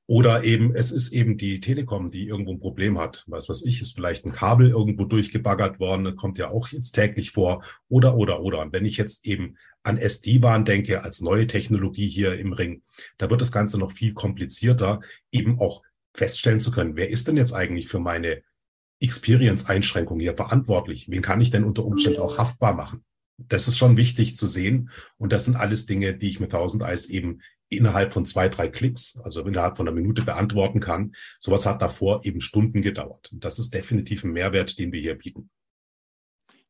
Oder 0.06 0.42
eben, 0.42 0.74
es 0.74 0.90
ist 0.90 1.12
eben 1.12 1.38
die 1.38 1.60
Telekom, 1.60 2.10
die 2.10 2.26
irgendwo 2.26 2.52
ein 2.52 2.60
Problem 2.60 2.98
hat. 2.98 3.24
Was 3.28 3.48
weiß 3.48 3.64
ich, 3.64 3.80
ist 3.80 3.94
vielleicht 3.94 4.26
ein 4.26 4.32
Kabel 4.32 4.70
irgendwo 4.70 5.04
durchgebaggert 5.04 5.78
worden, 5.78 6.16
kommt 6.16 6.36
ja 6.36 6.50
auch 6.50 6.68
jetzt 6.68 6.92
täglich 6.92 7.30
vor. 7.30 7.62
Oder, 7.88 8.16
oder, 8.16 8.40
oder. 8.40 8.60
Und 8.60 8.72
wenn 8.72 8.84
ich 8.84 8.96
jetzt 8.96 9.24
eben 9.24 9.56
an 9.84 9.98
SD-Bahn 9.98 10.64
denke, 10.64 11.02
als 11.02 11.20
neue 11.20 11.46
Technologie 11.46 12.08
hier 12.08 12.38
im 12.38 12.52
Ring, 12.52 12.82
da 13.18 13.30
wird 13.30 13.40
das 13.40 13.52
Ganze 13.52 13.78
noch 13.78 13.92
viel 13.92 14.14
komplizierter, 14.14 15.00
eben 15.30 15.60
auch 15.60 15.82
feststellen 16.14 16.60
zu 16.60 16.70
können, 16.70 16.96
wer 16.96 17.10
ist 17.10 17.28
denn 17.28 17.36
jetzt 17.36 17.52
eigentlich 17.52 17.88
für 17.88 17.98
meine 17.98 18.42
Experience-Einschränkung 19.00 20.18
hier 20.20 20.34
verantwortlich? 20.34 21.10
Wen 21.10 21.22
kann 21.22 21.40
ich 21.40 21.50
denn 21.50 21.64
unter 21.64 21.84
Umständen 21.84 22.20
auch 22.20 22.38
haftbar 22.38 22.74
machen? 22.74 23.04
Das 23.36 23.68
ist 23.68 23.76
schon 23.76 23.96
wichtig 23.96 24.36
zu 24.36 24.46
sehen. 24.46 24.90
Und 25.18 25.32
das 25.32 25.44
sind 25.44 25.56
alles 25.56 25.86
Dinge, 25.86 26.14
die 26.14 26.30
ich 26.30 26.40
mit 26.40 26.54
1000 26.54 26.84
Eis 26.84 27.06
eben 27.06 27.40
innerhalb 27.68 28.12
von 28.12 28.24
zwei, 28.24 28.48
drei 28.48 28.68
Klicks, 28.68 29.18
also 29.22 29.44
innerhalb 29.44 29.76
von 29.76 29.88
einer 29.88 29.94
Minute 29.94 30.22
beantworten 30.22 30.80
kann. 30.80 31.14
Sowas 31.40 31.66
hat 31.66 31.82
davor 31.82 32.24
eben 32.24 32.40
Stunden 32.40 32.80
gedauert. 32.80 33.32
Und 33.32 33.44
das 33.44 33.58
ist 33.58 33.74
definitiv 33.74 34.24
ein 34.24 34.32
Mehrwert, 34.32 34.78
den 34.78 34.92
wir 34.92 35.00
hier 35.00 35.16
bieten. 35.16 35.50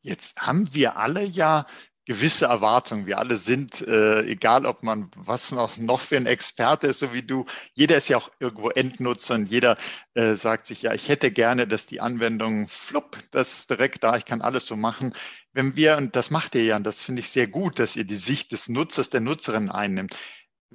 Jetzt 0.00 0.40
haben 0.40 0.74
wir 0.74 0.96
alle 0.96 1.24
ja 1.24 1.66
gewisse 2.06 2.46
Erwartungen. 2.46 3.06
Wir 3.06 3.18
alle 3.18 3.36
sind, 3.36 3.80
äh, 3.82 4.22
egal 4.22 4.66
ob 4.66 4.82
man 4.82 5.10
was 5.16 5.52
noch, 5.52 5.76
noch 5.78 6.00
für 6.00 6.16
ein 6.16 6.26
Experte 6.26 6.88
ist, 6.88 6.98
so 6.98 7.14
wie 7.14 7.22
du, 7.22 7.46
jeder 7.72 7.96
ist 7.96 8.08
ja 8.08 8.16
auch 8.16 8.30
irgendwo 8.40 8.70
Endnutzer 8.70 9.34
und 9.34 9.50
jeder 9.50 9.76
äh, 10.14 10.34
sagt 10.34 10.66
sich, 10.66 10.82
ja, 10.82 10.92
ich 10.92 11.08
hätte 11.08 11.30
gerne, 11.30 11.66
dass 11.66 11.86
die 11.86 12.00
Anwendung 12.00 12.66
flupp, 12.66 13.18
das 13.30 13.60
ist 13.60 13.70
direkt 13.70 14.04
da, 14.04 14.16
ich 14.16 14.24
kann 14.24 14.42
alles 14.42 14.66
so 14.66 14.76
machen. 14.76 15.14
Wenn 15.52 15.76
wir, 15.76 15.96
und 15.96 16.14
das 16.16 16.30
macht 16.30 16.54
ihr 16.54 16.64
ja, 16.64 16.76
und 16.76 16.84
das 16.84 17.02
finde 17.02 17.20
ich 17.20 17.30
sehr 17.30 17.46
gut, 17.46 17.78
dass 17.78 17.96
ihr 17.96 18.04
die 18.04 18.16
Sicht 18.16 18.52
des 18.52 18.68
Nutzers, 18.68 19.10
der 19.10 19.20
Nutzerin 19.20 19.70
einnimmt 19.70 20.14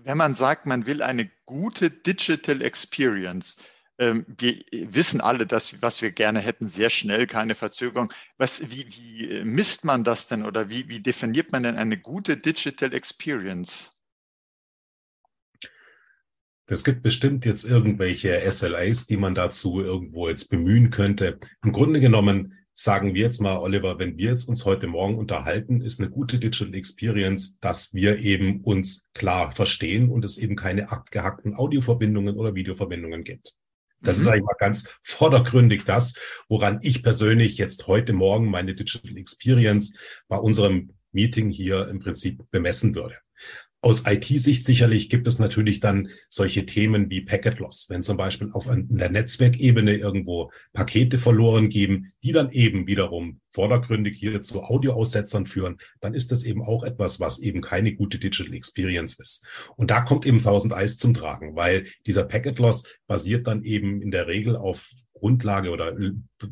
wenn 0.03 0.17
man 0.17 0.33
sagt, 0.33 0.65
man 0.65 0.85
will 0.85 1.01
eine 1.01 1.29
gute 1.45 1.91
Digital 1.91 2.61
Experience, 2.61 3.57
wir 3.99 4.55
wissen 4.71 5.19
alle, 5.19 5.45
dass, 5.45 5.81
was 5.81 6.01
wir 6.01 6.11
gerne 6.11 6.39
hätten, 6.39 6.69
sehr 6.69 6.89
schnell, 6.89 7.27
keine 7.27 7.53
Verzögerung. 7.53 8.13
Was, 8.37 8.61
wie, 8.71 8.87
wie 8.89 9.29
äh, 9.29 9.43
misst 9.43 9.83
man 9.83 10.03
das 10.03 10.27
denn 10.27 10.45
oder 10.45 10.69
wie, 10.69 10.87
wie 10.87 11.01
definiert 11.01 11.51
man 11.51 11.63
denn 11.63 11.75
eine 11.75 11.97
gute 11.97 12.37
Digital 12.37 12.93
Experience? 12.93 13.91
Es 16.67 16.83
gibt 16.83 17.01
bestimmt 17.01 17.45
jetzt 17.45 17.65
irgendwelche 17.65 18.39
SLAs, 18.49 19.07
die 19.07 19.17
man 19.17 19.35
dazu 19.35 19.81
irgendwo 19.81 20.29
jetzt 20.29 20.49
bemühen 20.49 20.91
könnte. 20.91 21.39
Im 21.63 21.73
Grunde 21.73 21.99
genommen 21.99 22.55
sagen 22.71 23.13
wir 23.13 23.23
jetzt 23.23 23.41
mal, 23.41 23.57
Oliver, 23.57 23.99
wenn 23.99 24.17
wir 24.17 24.29
jetzt 24.29 24.47
uns 24.47 24.63
heute 24.63 24.87
Morgen 24.87 25.17
unterhalten, 25.17 25.81
ist 25.81 25.99
eine 25.99 26.09
gute 26.09 26.39
Digital 26.39 26.73
Experience, 26.73 27.59
dass 27.59 27.93
wir 27.93 28.19
eben 28.19 28.61
uns 28.61 29.09
klar 29.13 29.51
verstehen 29.51 30.09
und 30.09 30.23
es 30.23 30.37
eben 30.37 30.55
keine 30.55 30.89
abgehackten 30.89 31.55
Audioverbindungen 31.55 32.37
oder 32.37 32.55
Videoverbindungen 32.55 33.25
gibt. 33.25 33.57
Das 34.01 34.17
mhm. 34.17 34.21
ist 34.21 34.27
eigentlich 34.27 34.45
mal 34.45 34.55
ganz 34.57 34.87
vordergründig 35.03 35.85
das, 35.85 36.13
woran 36.47 36.79
ich 36.81 37.03
persönlich 37.03 37.57
jetzt 37.57 37.87
heute 37.87 38.13
Morgen 38.13 38.49
meine 38.49 38.75
Digital 38.75 39.17
Experience 39.17 39.97
bei 40.27 40.37
unserem 40.37 40.93
Meeting 41.11 41.49
hier 41.49 41.87
im 41.87 41.99
Prinzip 41.99 42.43
bemessen 42.51 42.95
würde. 42.95 43.15
Aus 43.81 44.03
IT-Sicht 44.05 44.65
sicherlich 44.65 45.09
gibt 45.09 45.25
es 45.25 45.39
natürlich 45.39 45.79
dann 45.79 46.09
solche 46.27 46.65
Themen 46.65 47.09
wie 47.09 47.21
Packet 47.21 47.59
Loss. 47.59 47.85
Wenn 47.89 48.03
zum 48.03 48.17
Beispiel 48.17 48.49
auf 48.51 48.67
der 48.69 49.09
Netzwerkebene 49.09 49.95
irgendwo 49.95 50.51
Pakete 50.73 51.17
verloren 51.17 51.69
geben, 51.69 52.11
die 52.21 52.33
dann 52.33 52.51
eben 52.51 52.87
wiederum 52.87 53.39
vordergründig 53.51 54.17
hier 54.19 54.41
zu 54.41 54.63
Audioaussetzern 54.63 55.45
führen, 55.45 55.77
dann 56.01 56.13
ist 56.13 56.33
das 56.33 56.43
eben 56.43 56.61
auch 56.61 56.83
etwas, 56.83 57.21
was 57.21 57.39
eben 57.39 57.61
keine 57.61 57.93
gute 57.95 58.19
Digital 58.19 58.53
Experience 58.53 59.17
ist. 59.17 59.45
Und 59.77 59.91
da 59.91 60.01
kommt 60.01 60.25
eben 60.25 60.39
1000 60.39 60.73
Eyes 60.73 60.97
zum 60.97 61.13
Tragen, 61.13 61.55
weil 61.55 61.87
dieser 62.05 62.25
Packet 62.25 62.59
Loss 62.59 62.83
basiert 63.07 63.47
dann 63.47 63.63
eben 63.63 64.01
in 64.01 64.11
der 64.11 64.27
Regel 64.27 64.57
auf 64.57 64.89
Grundlage 65.19 65.71
oder 65.71 65.95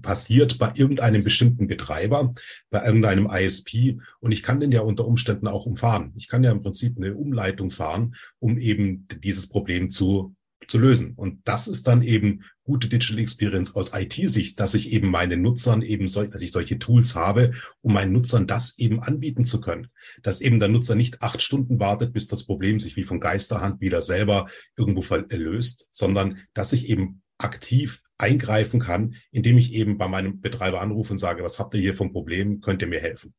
passiert 0.01 0.59
bei 0.59 0.71
irgendeinem 0.75 1.23
bestimmten 1.23 1.67
Betreiber, 1.67 2.33
bei 2.69 2.85
irgendeinem 2.85 3.27
ISP. 3.31 3.99
Und 4.19 4.31
ich 4.31 4.43
kann 4.43 4.59
den 4.59 4.71
ja 4.71 4.81
unter 4.81 5.05
Umständen 5.05 5.47
auch 5.47 5.65
umfahren. 5.65 6.13
Ich 6.15 6.27
kann 6.27 6.43
ja 6.43 6.51
im 6.51 6.61
Prinzip 6.61 6.97
eine 6.97 7.15
Umleitung 7.15 7.71
fahren, 7.71 8.15
um 8.39 8.57
eben 8.57 9.07
dieses 9.23 9.49
Problem 9.49 9.89
zu, 9.89 10.35
zu 10.67 10.77
lösen. 10.77 11.13
Und 11.15 11.47
das 11.47 11.67
ist 11.67 11.87
dann 11.87 12.01
eben 12.01 12.43
gute 12.67 12.89
Digital 12.89 13.19
Experience 13.19 13.75
aus 13.75 13.93
IT-Sicht, 13.93 14.59
dass 14.59 14.73
ich 14.73 14.91
eben 14.91 15.09
meinen 15.09 15.41
Nutzern 15.41 15.81
eben 15.81 16.07
so, 16.07 16.23
dass 16.25 16.41
ich 16.41 16.51
solche 16.51 16.77
Tools 16.77 17.15
habe, 17.15 17.53
um 17.81 17.93
meinen 17.93 18.11
Nutzern 18.11 18.45
das 18.45 18.77
eben 18.77 19.01
anbieten 19.01 19.45
zu 19.45 19.61
können. 19.61 19.87
Dass 20.21 20.41
eben 20.41 20.59
der 20.59 20.67
Nutzer 20.67 20.95
nicht 20.95 21.21
acht 21.21 21.41
Stunden 21.41 21.79
wartet, 21.79 22.11
bis 22.11 22.27
das 22.27 22.45
Problem 22.45 22.79
sich 22.79 22.97
wie 22.97 23.05
von 23.05 23.21
Geisterhand 23.21 23.79
wieder 23.79 24.01
selber 24.01 24.49
irgendwo 24.75 25.01
löst, 25.15 25.87
sondern 25.91 26.39
dass 26.53 26.73
ich 26.73 26.89
eben 26.89 27.21
aktiv 27.37 28.01
eingreifen 28.17 28.79
kann, 28.79 29.15
indem 29.31 29.57
ich 29.57 29.73
eben 29.73 29.97
bei 29.97 30.07
meinem 30.07 30.41
Betreiber 30.41 30.81
anrufe 30.81 31.13
und 31.13 31.17
sage, 31.17 31.43
was 31.43 31.59
habt 31.59 31.73
ihr 31.75 31.81
hier 31.81 31.95
vom 31.95 32.11
Problem, 32.11 32.61
könnt 32.61 32.81
ihr 32.81 32.87
mir 32.87 33.01
helfen? 33.01 33.33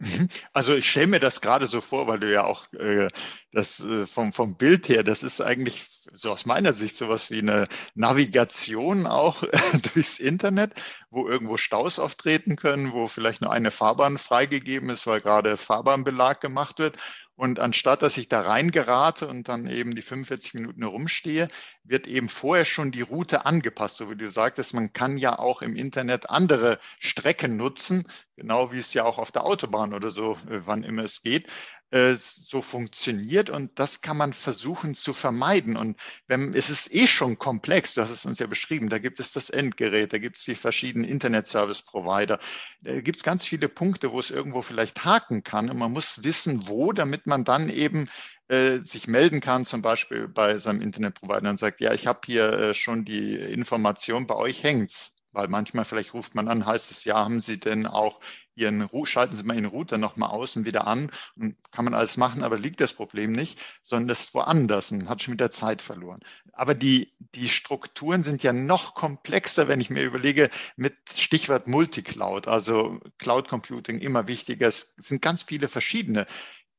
Mhm. 0.00 0.28
Also 0.54 0.74
ich 0.74 0.88
stelle 0.88 1.08
mir 1.08 1.20
das 1.20 1.42
gerade 1.42 1.66
so 1.66 1.82
vor, 1.82 2.08
weil 2.08 2.20
du 2.20 2.32
ja 2.32 2.44
auch 2.44 2.72
äh, 2.72 3.08
das 3.52 3.80
äh, 3.80 4.06
vom, 4.06 4.32
vom 4.32 4.56
Bild 4.56 4.88
her, 4.88 5.02
das 5.02 5.22
ist 5.22 5.42
eigentlich 5.42 5.84
so 6.14 6.30
aus 6.30 6.46
meiner 6.46 6.72
Sicht 6.72 6.96
sowas 6.96 7.30
wie 7.30 7.40
eine 7.40 7.68
Navigation 7.94 9.06
auch 9.06 9.42
durchs 9.94 10.18
Internet, 10.18 10.72
wo 11.10 11.28
irgendwo 11.28 11.58
Staus 11.58 11.98
auftreten 11.98 12.56
können, 12.56 12.92
wo 12.92 13.08
vielleicht 13.08 13.42
nur 13.42 13.52
eine 13.52 13.70
Fahrbahn 13.70 14.16
freigegeben 14.16 14.88
ist, 14.88 15.06
weil 15.06 15.20
gerade 15.20 15.58
Fahrbahnbelag 15.58 16.40
gemacht 16.40 16.78
wird. 16.78 16.96
Und 17.40 17.58
anstatt 17.58 18.02
dass 18.02 18.18
ich 18.18 18.28
da 18.28 18.42
reingerate 18.42 19.26
und 19.26 19.48
dann 19.48 19.66
eben 19.66 19.94
die 19.94 20.02
45 20.02 20.52
Minuten 20.52 20.82
herumstehe, 20.82 21.48
wird 21.84 22.06
eben 22.06 22.28
vorher 22.28 22.66
schon 22.66 22.90
die 22.92 23.00
Route 23.00 23.46
angepasst. 23.46 23.96
So 23.96 24.10
wie 24.10 24.16
du 24.16 24.28
sagtest, 24.28 24.74
man 24.74 24.92
kann 24.92 25.16
ja 25.16 25.38
auch 25.38 25.62
im 25.62 25.74
Internet 25.74 26.28
andere 26.28 26.78
Strecken 26.98 27.56
nutzen, 27.56 28.06
genau 28.36 28.72
wie 28.72 28.78
es 28.78 28.92
ja 28.92 29.04
auch 29.04 29.16
auf 29.16 29.32
der 29.32 29.44
Autobahn 29.46 29.94
oder 29.94 30.10
so, 30.10 30.34
äh, 30.50 30.60
wann 30.66 30.82
immer 30.82 31.04
es 31.04 31.22
geht. 31.22 31.48
Äh, 31.92 32.14
so 32.16 32.62
funktioniert 32.62 33.50
und 33.50 33.76
das 33.80 34.00
kann 34.00 34.16
man 34.16 34.32
versuchen 34.32 34.94
zu 34.94 35.12
vermeiden. 35.12 35.76
Und 35.76 35.98
wenn, 36.28 36.54
es 36.54 36.70
ist 36.70 36.94
eh 36.94 37.08
schon 37.08 37.36
komplex, 37.36 37.94
du 37.94 38.02
hast 38.02 38.10
es 38.10 38.24
uns 38.24 38.38
ja 38.38 38.46
beschrieben, 38.46 38.88
da 38.88 38.98
gibt 38.98 39.18
es 39.18 39.32
das 39.32 39.50
Endgerät, 39.50 40.12
da 40.12 40.18
gibt 40.18 40.36
es 40.36 40.44
die 40.44 40.54
verschiedenen 40.54 41.08
Internet-Service-Provider, 41.08 42.38
da 42.82 43.00
gibt 43.00 43.16
es 43.16 43.24
ganz 43.24 43.44
viele 43.44 43.68
Punkte, 43.68 44.12
wo 44.12 44.20
es 44.20 44.30
irgendwo 44.30 44.62
vielleicht 44.62 45.04
haken 45.04 45.42
kann 45.42 45.68
und 45.68 45.78
man 45.78 45.90
muss 45.92 46.22
wissen, 46.22 46.68
wo, 46.68 46.92
damit 46.92 47.26
man 47.26 47.42
dann 47.42 47.68
eben 47.68 48.08
äh, 48.46 48.78
sich 48.84 49.08
melden 49.08 49.40
kann, 49.40 49.64
zum 49.64 49.82
Beispiel 49.82 50.28
bei 50.28 50.58
seinem 50.58 50.82
Internetprovider 50.82 51.50
und 51.50 51.58
sagt, 51.58 51.80
ja, 51.80 51.92
ich 51.92 52.06
habe 52.06 52.20
hier 52.24 52.52
äh, 52.52 52.74
schon 52.74 53.04
die 53.04 53.34
Information, 53.34 54.28
bei 54.28 54.36
euch 54.36 54.62
hängt's. 54.62 55.12
Weil 55.32 55.48
manchmal 55.48 55.84
vielleicht 55.84 56.14
ruft 56.14 56.34
man 56.34 56.48
an, 56.48 56.66
heißt 56.66 56.90
es, 56.90 57.04
ja, 57.04 57.16
haben 57.16 57.40
Sie 57.40 57.60
denn 57.60 57.86
auch 57.86 58.20
Ihren, 58.54 58.88
schalten 59.04 59.36
Sie 59.36 59.44
mal 59.44 59.54
Ihren 59.54 59.66
Router 59.66 59.96
nochmal 59.96 60.30
aus 60.30 60.56
und 60.56 60.66
wieder 60.66 60.86
an. 60.86 61.10
Und 61.36 61.56
kann 61.72 61.84
man 61.84 61.94
alles 61.94 62.16
machen, 62.16 62.42
aber 62.42 62.58
liegt 62.58 62.80
das 62.80 62.92
Problem 62.92 63.32
nicht, 63.32 63.58
sondern 63.82 64.08
das 64.08 64.20
ist 64.20 64.34
woanders 64.34 64.92
und 64.92 65.08
hat 65.08 65.22
schon 65.22 65.34
wieder 65.34 65.50
Zeit 65.50 65.82
verloren. 65.82 66.20
Aber 66.52 66.74
die, 66.74 67.14
die 67.34 67.48
Strukturen 67.48 68.22
sind 68.22 68.42
ja 68.42 68.52
noch 68.52 68.94
komplexer, 68.94 69.68
wenn 69.68 69.80
ich 69.80 69.88
mir 69.88 70.04
überlege, 70.04 70.50
mit 70.76 70.94
Stichwort 71.14 71.68
Multicloud, 71.68 72.48
also 72.48 73.00
Cloud 73.18 73.48
Computing 73.48 74.00
immer 74.00 74.26
wichtiger. 74.26 74.68
Es 74.68 74.94
sind 74.96 75.22
ganz 75.22 75.42
viele 75.42 75.68
verschiedene 75.68 76.26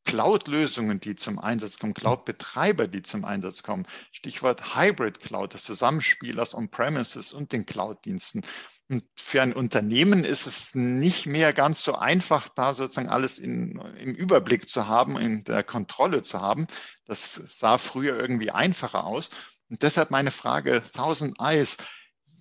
Cloud-Lösungen, 0.05 0.99
die 0.99 1.15
zum 1.15 1.39
Einsatz 1.39 1.79
kommen, 1.79 1.93
Cloud-Betreiber, 1.93 2.87
die 2.87 3.01
zum 3.01 3.23
Einsatz 3.23 3.63
kommen. 3.63 3.87
Stichwort 4.11 4.75
Hybrid 4.75 5.21
Cloud, 5.21 5.53
das 5.53 5.63
Zusammenspiel 5.63 6.39
aus 6.39 6.53
On-Premises 6.53 7.33
und 7.33 7.51
den 7.51 7.65
Cloud-Diensten. 7.65 8.41
Und 8.89 9.03
für 9.15 9.41
ein 9.41 9.53
Unternehmen 9.53 10.23
ist 10.23 10.47
es 10.47 10.75
nicht 10.75 11.25
mehr 11.25 11.53
ganz 11.53 11.83
so 11.83 11.95
einfach, 11.95 12.49
da 12.49 12.73
sozusagen 12.73 13.09
alles 13.09 13.39
in, 13.39 13.79
im 13.97 14.13
Überblick 14.15 14.67
zu 14.67 14.87
haben, 14.87 15.17
in 15.17 15.43
der 15.43 15.63
Kontrolle 15.63 16.23
zu 16.23 16.41
haben. 16.41 16.67
Das 17.05 17.35
sah 17.35 17.77
früher 17.77 18.19
irgendwie 18.19 18.51
einfacher 18.51 19.05
aus. 19.05 19.29
Und 19.69 19.83
deshalb 19.83 20.11
meine 20.11 20.31
Frage, 20.31 20.83
Thousand 20.93 21.39
Eyes, 21.39 21.77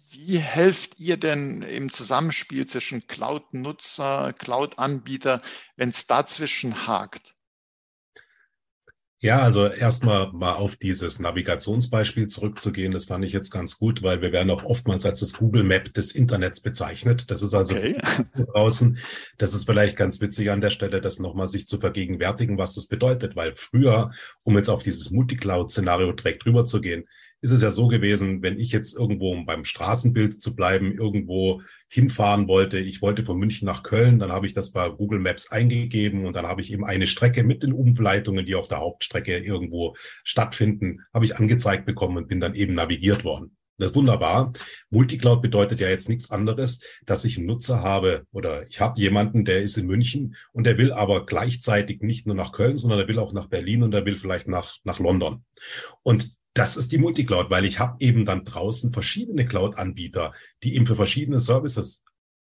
wie 0.08 0.38
helft 0.38 0.98
ihr 0.98 1.16
denn 1.18 1.62
im 1.62 1.88
Zusammenspiel 1.88 2.66
zwischen 2.66 3.06
Cloud-Nutzer, 3.06 4.32
Cloud-Anbieter, 4.32 5.40
wenn 5.76 5.90
es 5.90 6.08
dazwischen 6.08 6.88
hakt? 6.88 7.36
Ja, 9.22 9.40
also 9.40 9.66
erstmal 9.66 10.32
mal 10.32 10.54
auf 10.54 10.76
dieses 10.76 11.18
Navigationsbeispiel 11.18 12.28
zurückzugehen, 12.28 12.90
das 12.90 13.04
fand 13.04 13.22
ich 13.22 13.34
jetzt 13.34 13.50
ganz 13.50 13.78
gut, 13.78 14.02
weil 14.02 14.22
wir 14.22 14.32
werden 14.32 14.50
auch 14.50 14.64
oftmals 14.64 15.04
als 15.04 15.20
das 15.20 15.34
Google 15.34 15.62
Map 15.62 15.92
des 15.92 16.12
Internets 16.12 16.60
bezeichnet. 16.62 17.30
Das 17.30 17.42
ist 17.42 17.52
also 17.52 17.76
okay. 17.76 17.98
draußen. 18.54 18.96
Das 19.36 19.52
ist 19.52 19.66
vielleicht 19.66 19.98
ganz 19.98 20.22
witzig 20.22 20.50
an 20.50 20.62
der 20.62 20.70
Stelle, 20.70 21.02
das 21.02 21.18
nochmal 21.18 21.48
sich 21.48 21.66
zu 21.66 21.78
vergegenwärtigen, 21.78 22.56
was 22.56 22.74
das 22.74 22.86
bedeutet, 22.86 23.36
weil 23.36 23.54
früher, 23.56 24.10
um 24.42 24.56
jetzt 24.56 24.70
auf 24.70 24.82
dieses 24.82 25.10
Multicloud-Szenario 25.10 26.12
direkt 26.12 26.46
rüber 26.46 26.64
zu 26.64 26.80
gehen, 26.80 27.04
ist 27.42 27.52
es 27.52 27.62
ja 27.62 27.70
so 27.70 27.88
gewesen, 27.88 28.42
wenn 28.42 28.58
ich 28.58 28.72
jetzt 28.72 28.96
irgendwo, 28.96 29.32
um 29.32 29.46
beim 29.46 29.64
Straßenbild 29.64 30.40
zu 30.40 30.54
bleiben, 30.54 30.92
irgendwo 30.92 31.62
hinfahren 31.88 32.48
wollte, 32.48 32.78
ich 32.78 33.00
wollte 33.02 33.24
von 33.24 33.38
München 33.38 33.66
nach 33.66 33.82
Köln, 33.82 34.18
dann 34.18 34.32
habe 34.32 34.46
ich 34.46 34.52
das 34.52 34.72
bei 34.72 34.88
Google 34.90 35.20
Maps 35.20 35.50
eingegeben 35.50 36.26
und 36.26 36.36
dann 36.36 36.46
habe 36.46 36.60
ich 36.60 36.72
eben 36.72 36.84
eine 36.84 37.06
Strecke 37.06 37.42
mit 37.42 37.62
den 37.62 37.72
Umleitungen, 37.72 38.44
die 38.44 38.54
auf 38.54 38.68
der 38.68 38.78
Hauptstrecke 38.78 39.38
irgendwo 39.38 39.96
stattfinden, 40.22 41.00
habe 41.14 41.24
ich 41.24 41.36
angezeigt 41.36 41.86
bekommen 41.86 42.18
und 42.18 42.28
bin 42.28 42.40
dann 42.40 42.54
eben 42.54 42.74
navigiert 42.74 43.24
worden. 43.24 43.56
Das 43.80 43.90
ist 43.90 43.96
wunderbar. 43.96 44.52
Multicloud 44.90 45.40
bedeutet 45.40 45.80
ja 45.80 45.88
jetzt 45.88 46.10
nichts 46.10 46.30
anderes, 46.30 46.84
dass 47.06 47.24
ich 47.24 47.38
einen 47.38 47.46
Nutzer 47.46 47.82
habe 47.82 48.26
oder 48.30 48.66
ich 48.68 48.78
habe 48.78 49.00
jemanden, 49.00 49.46
der 49.46 49.62
ist 49.62 49.78
in 49.78 49.86
München 49.86 50.36
und 50.52 50.64
der 50.64 50.76
will 50.76 50.92
aber 50.92 51.24
gleichzeitig 51.24 52.02
nicht 52.02 52.26
nur 52.26 52.36
nach 52.36 52.52
Köln, 52.52 52.76
sondern 52.76 53.00
er 53.00 53.08
will 53.08 53.18
auch 53.18 53.32
nach 53.32 53.48
Berlin 53.48 53.82
und 53.82 53.94
er 53.94 54.04
will 54.04 54.16
vielleicht 54.16 54.48
nach, 54.48 54.76
nach 54.84 54.98
London. 54.98 55.44
Und 56.02 56.30
das 56.54 56.76
ist 56.76 56.92
die 56.92 56.98
Multicloud, 56.98 57.50
weil 57.50 57.64
ich 57.64 57.78
habe 57.78 57.96
eben 58.00 58.24
dann 58.24 58.44
draußen 58.44 58.92
verschiedene 58.92 59.46
Cloud-Anbieter, 59.46 60.32
die 60.62 60.74
eben 60.74 60.86
für 60.86 60.96
verschiedene 60.96 61.40
Services 61.40 62.02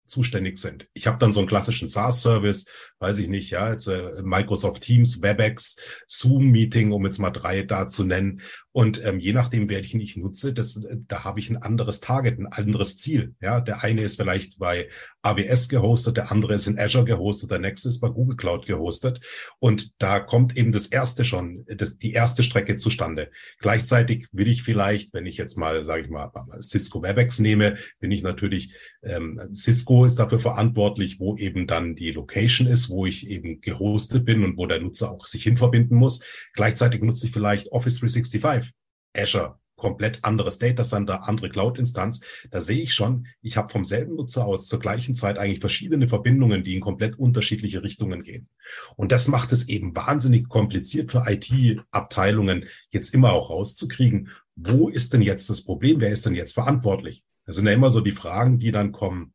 zuständig 0.09 0.57
sind. 0.57 0.89
Ich 0.93 1.07
habe 1.07 1.19
dann 1.19 1.31
so 1.31 1.39
einen 1.39 1.47
klassischen 1.47 1.87
SaaS-Service, 1.87 2.65
weiß 2.99 3.19
ich 3.19 3.27
nicht, 3.29 3.51
ja, 3.51 3.71
jetzt 3.71 3.87
äh, 3.87 4.21
Microsoft 4.23 4.81
Teams, 4.81 5.21
WebEx, 5.21 5.77
Zoom-Meeting, 6.07 6.91
um 6.91 7.05
jetzt 7.05 7.19
mal 7.19 7.29
drei 7.29 7.61
da 7.61 7.87
zu 7.87 8.03
nennen. 8.03 8.41
Und 8.79 9.03
ähm, 9.03 9.19
je 9.19 9.33
nachdem, 9.33 9.67
wer 9.67 9.81
ich 9.81 9.93
nicht 9.93 10.15
nutze, 10.15 10.53
das, 10.53 10.77
äh, 10.77 10.95
da 11.05 11.25
habe 11.25 11.41
ich 11.41 11.49
ein 11.49 11.57
anderes 11.57 11.99
Target, 11.99 12.39
ein 12.39 12.47
anderes 12.47 12.95
Ziel. 12.97 13.35
Ja, 13.41 13.59
der 13.59 13.83
eine 13.83 14.03
ist 14.03 14.15
vielleicht 14.15 14.57
bei 14.57 14.87
AWS 15.21 15.67
gehostet, 15.67 16.15
der 16.15 16.31
andere 16.31 16.53
ist 16.53 16.65
in 16.65 16.79
Azure 16.79 17.03
gehostet, 17.03 17.51
der 17.51 17.59
nächste 17.59 17.89
ist 17.89 17.99
bei 17.99 18.07
Google 18.07 18.37
Cloud 18.37 18.65
gehostet. 18.65 19.19
Und 19.59 20.01
da 20.01 20.21
kommt 20.21 20.55
eben 20.55 20.71
das 20.71 20.85
erste 20.85 21.25
schon, 21.25 21.65
das, 21.67 21.97
die 21.97 22.13
erste 22.13 22.41
Strecke 22.41 22.77
zustande. 22.77 23.31
Gleichzeitig 23.59 24.29
will 24.31 24.47
ich 24.47 24.63
vielleicht, 24.63 25.13
wenn 25.13 25.25
ich 25.25 25.35
jetzt 25.35 25.57
mal, 25.57 25.83
sage 25.83 26.03
ich 26.03 26.09
mal, 26.09 26.31
Cisco 26.61 27.03
WebEx 27.03 27.39
nehme, 27.39 27.75
bin 27.99 28.13
ich 28.13 28.23
natürlich, 28.23 28.73
ähm, 29.03 29.41
Cisco 29.51 30.05
ist 30.05 30.19
dafür 30.19 30.39
verantwortlich, 30.39 31.19
wo 31.19 31.35
eben 31.35 31.67
dann 31.67 31.95
die 31.95 32.11
Location 32.11 32.65
ist, 32.65 32.89
wo 32.89 33.05
ich 33.05 33.29
eben 33.29 33.59
gehostet 33.59 34.23
bin 34.23 34.45
und 34.45 34.55
wo 34.55 34.67
der 34.67 34.79
Nutzer 34.79 35.11
auch 35.11 35.25
sich 35.25 35.43
hinverbinden 35.43 35.97
muss. 35.97 36.23
Gleichzeitig 36.53 37.03
nutze 37.03 37.27
ich 37.27 37.33
vielleicht 37.33 37.73
Office 37.73 37.99
365, 37.99 38.68
Azure, 39.15 39.59
komplett 39.79 40.23
anderes 40.23 40.59
Data 40.59 40.83
Center, 40.83 41.27
andere 41.27 41.49
Cloud-Instanz. 41.49 42.21
Da 42.51 42.61
sehe 42.61 42.81
ich 42.83 42.93
schon, 42.93 43.27
ich 43.41 43.57
habe 43.57 43.69
vom 43.69 43.83
selben 43.83 44.15
Nutzer 44.15 44.45
aus 44.45 44.67
zur 44.67 44.79
gleichen 44.79 45.15
Zeit 45.15 45.37
eigentlich 45.37 45.61
verschiedene 45.61 46.07
Verbindungen, 46.07 46.63
die 46.63 46.75
in 46.75 46.81
komplett 46.81 47.17
unterschiedliche 47.17 47.81
Richtungen 47.81 48.23
gehen. 48.23 48.47
Und 48.95 49.11
das 49.11 49.27
macht 49.27 49.51
es 49.51 49.67
eben 49.69 49.95
wahnsinnig 49.95 50.47
kompliziert 50.47 51.11
für 51.11 51.23
IT-Abteilungen, 51.25 52.65
jetzt 52.91 53.13
immer 53.13 53.31
auch 53.33 53.49
rauszukriegen, 53.49 54.29
wo 54.55 54.89
ist 54.89 55.13
denn 55.13 55.21
jetzt 55.21 55.49
das 55.49 55.63
Problem? 55.63 56.01
Wer 56.01 56.11
ist 56.11 56.25
denn 56.25 56.35
jetzt 56.35 56.53
verantwortlich? 56.53 57.23
Das 57.45 57.55
sind 57.55 57.65
ja 57.65 57.73
immer 57.73 57.89
so 57.89 58.01
die 58.01 58.11
Fragen, 58.11 58.59
die 58.59 58.71
dann 58.71 58.91
kommen. 58.91 59.33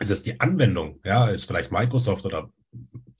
Ist 0.00 0.10
es 0.10 0.22
die 0.22 0.40
Anwendung? 0.40 1.00
Ja, 1.04 1.28
ist 1.28 1.46
vielleicht 1.46 1.72
Microsoft 1.72 2.26
oder 2.26 2.52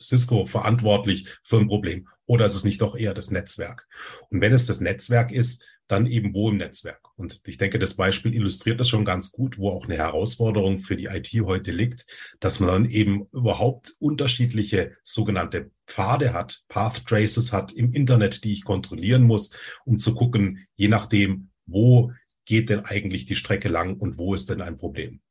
Cisco 0.01 0.47
verantwortlich 0.47 1.29
für 1.43 1.59
ein 1.59 1.69
Problem? 1.69 2.09
Oder 2.29 2.45
ist 2.45 2.55
es 2.55 2.65
nicht 2.65 2.83
doch 2.83 2.95
eher 2.95 3.15
das 3.15 3.31
Netzwerk? 3.31 3.89
Und 4.29 4.43
wenn 4.43 4.53
es 4.53 4.67
das 4.67 4.81
Netzwerk 4.81 5.33
ist, 5.33 5.65
dann 5.89 6.05
eben 6.05 6.35
wo 6.35 6.51
im 6.51 6.59
Netzwerk. 6.59 7.01
Und 7.17 7.41
ich 7.47 7.57
denke, 7.57 7.79
das 7.79 7.95
Beispiel 7.95 8.35
illustriert 8.35 8.79
das 8.79 8.91
schon 8.91 9.07
ganz 9.07 9.33
gut, 9.33 9.57
wo 9.57 9.71
auch 9.71 9.87
eine 9.87 9.97
Herausforderung 9.97 10.79
für 10.79 10.95
die 10.95 11.07
IT 11.07 11.33
heute 11.43 11.73
liegt, 11.73 12.05
dass 12.39 12.61
man 12.61 12.69
dann 12.69 12.85
eben 12.85 13.27
überhaupt 13.33 13.95
unterschiedliche 13.99 14.95
sogenannte 15.03 15.71
Pfade 15.87 16.35
hat, 16.35 16.61
Path 16.69 17.07
Traces 17.07 17.55
hat 17.55 17.73
im 17.73 17.93
Internet, 17.93 18.45
die 18.45 18.53
ich 18.53 18.65
kontrollieren 18.65 19.23
muss, 19.23 19.51
um 19.87 19.99
zu 19.99 20.15
gucken, 20.15 20.67
je 20.77 20.89
nachdem, 20.89 21.49
wo 21.65 22.13
geht 22.45 22.69
denn 22.69 22.85
eigentlich 22.85 23.25
die 23.25 23.37
Strecke 23.37 23.71
lang 23.71 23.97
und 23.97 24.19
wo 24.19 24.35
ist 24.35 24.51
denn 24.51 24.61
ein 24.61 24.77
Problem. 24.77 25.23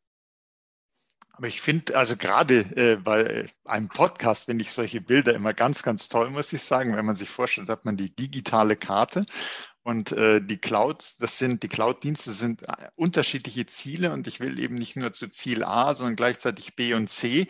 Aber 1.37 1.47
ich 1.47 1.61
finde, 1.61 1.95
also 1.95 2.17
gerade 2.17 2.61
äh, 2.75 2.95
bei 2.95 3.45
einem 3.65 3.89
Podcast 3.89 4.45
finde 4.45 4.63
ich 4.63 4.71
solche 4.71 5.01
Bilder 5.01 5.35
immer 5.35 5.53
ganz, 5.53 5.83
ganz 5.83 6.09
toll, 6.09 6.31
muss 6.31 6.51
ich 6.51 6.63
sagen. 6.63 6.95
Wenn 6.95 7.05
man 7.05 7.15
sich 7.15 7.29
vorstellt, 7.29 7.69
hat 7.69 7.85
man 7.85 7.95
die 7.95 8.13
digitale 8.15 8.75
Karte 8.75 9.23
und 9.83 10.11
äh, 10.13 10.41
die 10.41 10.57
Clouds, 10.57 11.17
das 11.17 11.37
sind, 11.37 11.61
die 11.61 11.67
Cloud-Dienste 11.67 12.33
sind 12.33 12.63
äh, 12.63 12.89
unterschiedliche 12.95 13.67
Ziele 13.67 14.13
und 14.13 14.25
ich 14.25 14.39
will 14.39 14.57
eben 14.57 14.75
nicht 14.75 14.95
nur 14.95 15.13
zu 15.13 15.29
Ziel 15.29 15.63
A, 15.63 15.93
sondern 15.93 16.15
gleichzeitig 16.15 16.75
B 16.75 16.95
und 16.95 17.07
C. 17.07 17.47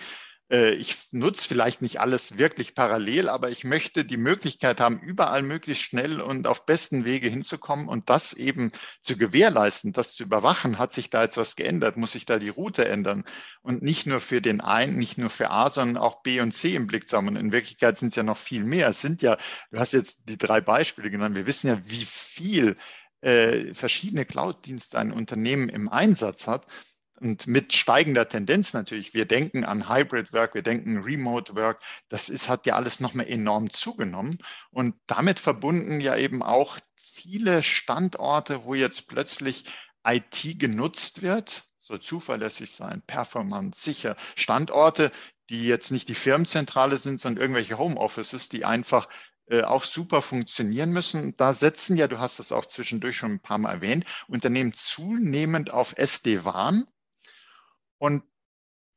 Äh, 0.49 0.75
ich 0.75 0.95
nutze 1.11 1.47
vielleicht 1.47 1.81
nicht 1.81 1.99
alles 1.99 2.37
wirklich 2.37 2.75
parallel, 2.75 3.29
aber 3.29 3.49
ich 3.49 3.63
möchte 3.63 4.05
die 4.05 4.17
Möglichkeit 4.17 4.79
haben, 4.79 4.99
überall 4.99 5.41
möglichst 5.41 5.83
schnell 5.83 6.21
und 6.21 6.47
auf 6.47 6.65
besten 6.65 7.05
Wege 7.05 7.29
hinzukommen 7.29 7.87
und 7.87 8.09
das 8.09 8.33
eben 8.33 8.71
zu 9.01 9.17
gewährleisten, 9.17 9.93
das 9.93 10.15
zu 10.15 10.23
überwachen. 10.23 10.77
Hat 10.77 10.91
sich 10.91 11.09
da 11.09 11.23
jetzt 11.23 11.37
was 11.37 11.55
geändert? 11.55 11.97
Muss 11.97 12.13
sich 12.13 12.25
da 12.25 12.39
die 12.39 12.49
Route 12.49 12.87
ändern? 12.87 13.25
Und 13.61 13.81
nicht 13.81 14.05
nur 14.07 14.21
für 14.21 14.41
den 14.41 14.61
einen, 14.61 14.97
nicht 14.97 15.17
nur 15.17 15.29
für 15.29 15.49
A, 15.49 15.69
sondern 15.69 15.97
auch 15.97 16.21
B 16.23 16.39
und 16.41 16.51
C 16.51 16.75
im 16.75 16.87
Blick 16.87 17.09
zu 17.09 17.17
haben. 17.17 17.27
Und 17.27 17.35
in 17.35 17.51
Wirklichkeit 17.51 17.97
sind 17.97 18.09
es 18.09 18.15
ja 18.15 18.23
noch 18.23 18.37
viel 18.37 18.63
mehr. 18.63 18.89
Es 18.89 19.01
sind 19.01 19.21
ja, 19.21 19.37
du 19.71 19.79
hast 19.79 19.93
jetzt 19.93 20.29
die 20.29 20.37
drei 20.37 20.61
Beispiele 20.61 21.11
genannt. 21.11 21.35
Wir 21.35 21.47
wissen 21.47 21.67
ja, 21.67 21.79
wie 21.85 22.05
viel 22.05 22.77
äh, 23.21 23.73
verschiedene 23.73 24.25
Cloud-Dienste 24.25 24.97
ein 24.97 25.11
Unternehmen 25.11 25.69
im 25.69 25.89
Einsatz 25.89 26.47
hat. 26.47 26.67
Und 27.19 27.47
mit 27.47 27.73
steigender 27.73 28.27
Tendenz 28.27 28.73
natürlich, 28.73 29.13
wir 29.13 29.25
denken 29.25 29.63
an 29.63 29.89
Hybrid 29.89 30.33
Work, 30.33 30.53
wir 30.53 30.61
denken 30.61 30.99
Remote 30.99 31.55
Work, 31.55 31.81
das 32.09 32.29
ist, 32.29 32.47
hat 32.47 32.65
ja 32.67 32.75
alles 32.75 32.99
nochmal 32.99 33.27
enorm 33.27 33.69
zugenommen. 33.71 34.37
Und 34.69 34.95
damit 35.07 35.39
verbunden 35.39 35.99
ja 35.99 36.15
eben 36.15 36.43
auch 36.43 36.77
viele 36.95 37.63
Standorte, 37.63 38.65
wo 38.65 38.75
jetzt 38.75 39.07
plötzlich 39.07 39.65
IT 40.05 40.59
genutzt 40.59 41.21
wird, 41.23 41.63
soll 41.79 41.99
zuverlässig 41.99 42.71
sein, 42.71 43.01
performant, 43.01 43.75
sicher. 43.75 44.15
Standorte, 44.35 45.11
die 45.49 45.65
jetzt 45.65 45.91
nicht 45.91 46.09
die 46.09 46.15
Firmenzentrale 46.15 46.97
sind, 46.97 47.19
sondern 47.19 47.41
irgendwelche 47.41 47.77
Homeoffices, 47.77 48.49
die 48.49 48.63
einfach 48.63 49.07
äh, 49.47 49.63
auch 49.63 49.85
super 49.85 50.21
funktionieren 50.21 50.91
müssen. 50.91 51.35
Da 51.37 51.53
setzen 51.53 51.97
ja, 51.97 52.07
du 52.07 52.19
hast 52.19 52.39
es 52.39 52.51
auch 52.51 52.65
zwischendurch 52.65 53.17
schon 53.17 53.33
ein 53.33 53.39
paar 53.39 53.57
Mal 53.57 53.71
erwähnt, 53.75 54.05
Unternehmen 54.27 54.73
zunehmend 54.73 55.71
auf 55.71 55.97
SD-WAN 55.97 56.85
und 57.97 58.23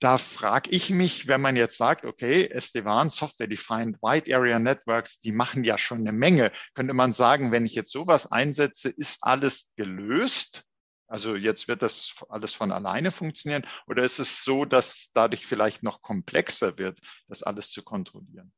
da 0.01 0.17
frage 0.17 0.71
ich 0.71 0.89
mich, 0.89 1.29
wenn 1.29 1.43
man 1.43 1.57
jetzt 1.57 1.77
sagt, 1.77 2.07
okay, 2.07 2.49
SD-WAN, 2.49 3.11
Software-Defined 3.11 3.99
Wide 4.01 4.35
Area 4.35 4.59
Networks, 4.59 5.21
die 5.21 5.33
machen 5.33 5.63
ja 5.63 5.77
schon 5.77 5.99
eine 5.99 6.13
Menge. 6.13 6.53
Könnte 6.75 6.95
man 6.95 7.13
sagen, 7.13 7.53
wenn 7.53 7.67
ich 7.67 7.75
jetzt 7.75 7.93
sowas 7.93 8.33
einsetze, 8.33 8.89
ist 8.89 9.19
alles 9.21 9.71
gelöst? 9.77 10.65
Also 11.07 11.37
jetzt 11.37 11.69
wird 11.69 11.83
das 11.83 12.25
alles 12.31 12.55
von 12.55 12.73
alleine 12.73 13.11
funktionieren? 13.11 13.67
Oder 13.87 14.03
ist 14.05 14.21
es 14.21 14.43
so, 14.43 14.65
dass 14.65 15.11
dadurch 15.13 15.45
vielleicht 15.45 15.83
noch 15.83 16.01
komplexer 16.01 16.79
wird, 16.79 16.99
das 17.29 17.43
alles 17.43 17.71
zu 17.71 17.83
kontrollieren? 17.83 18.53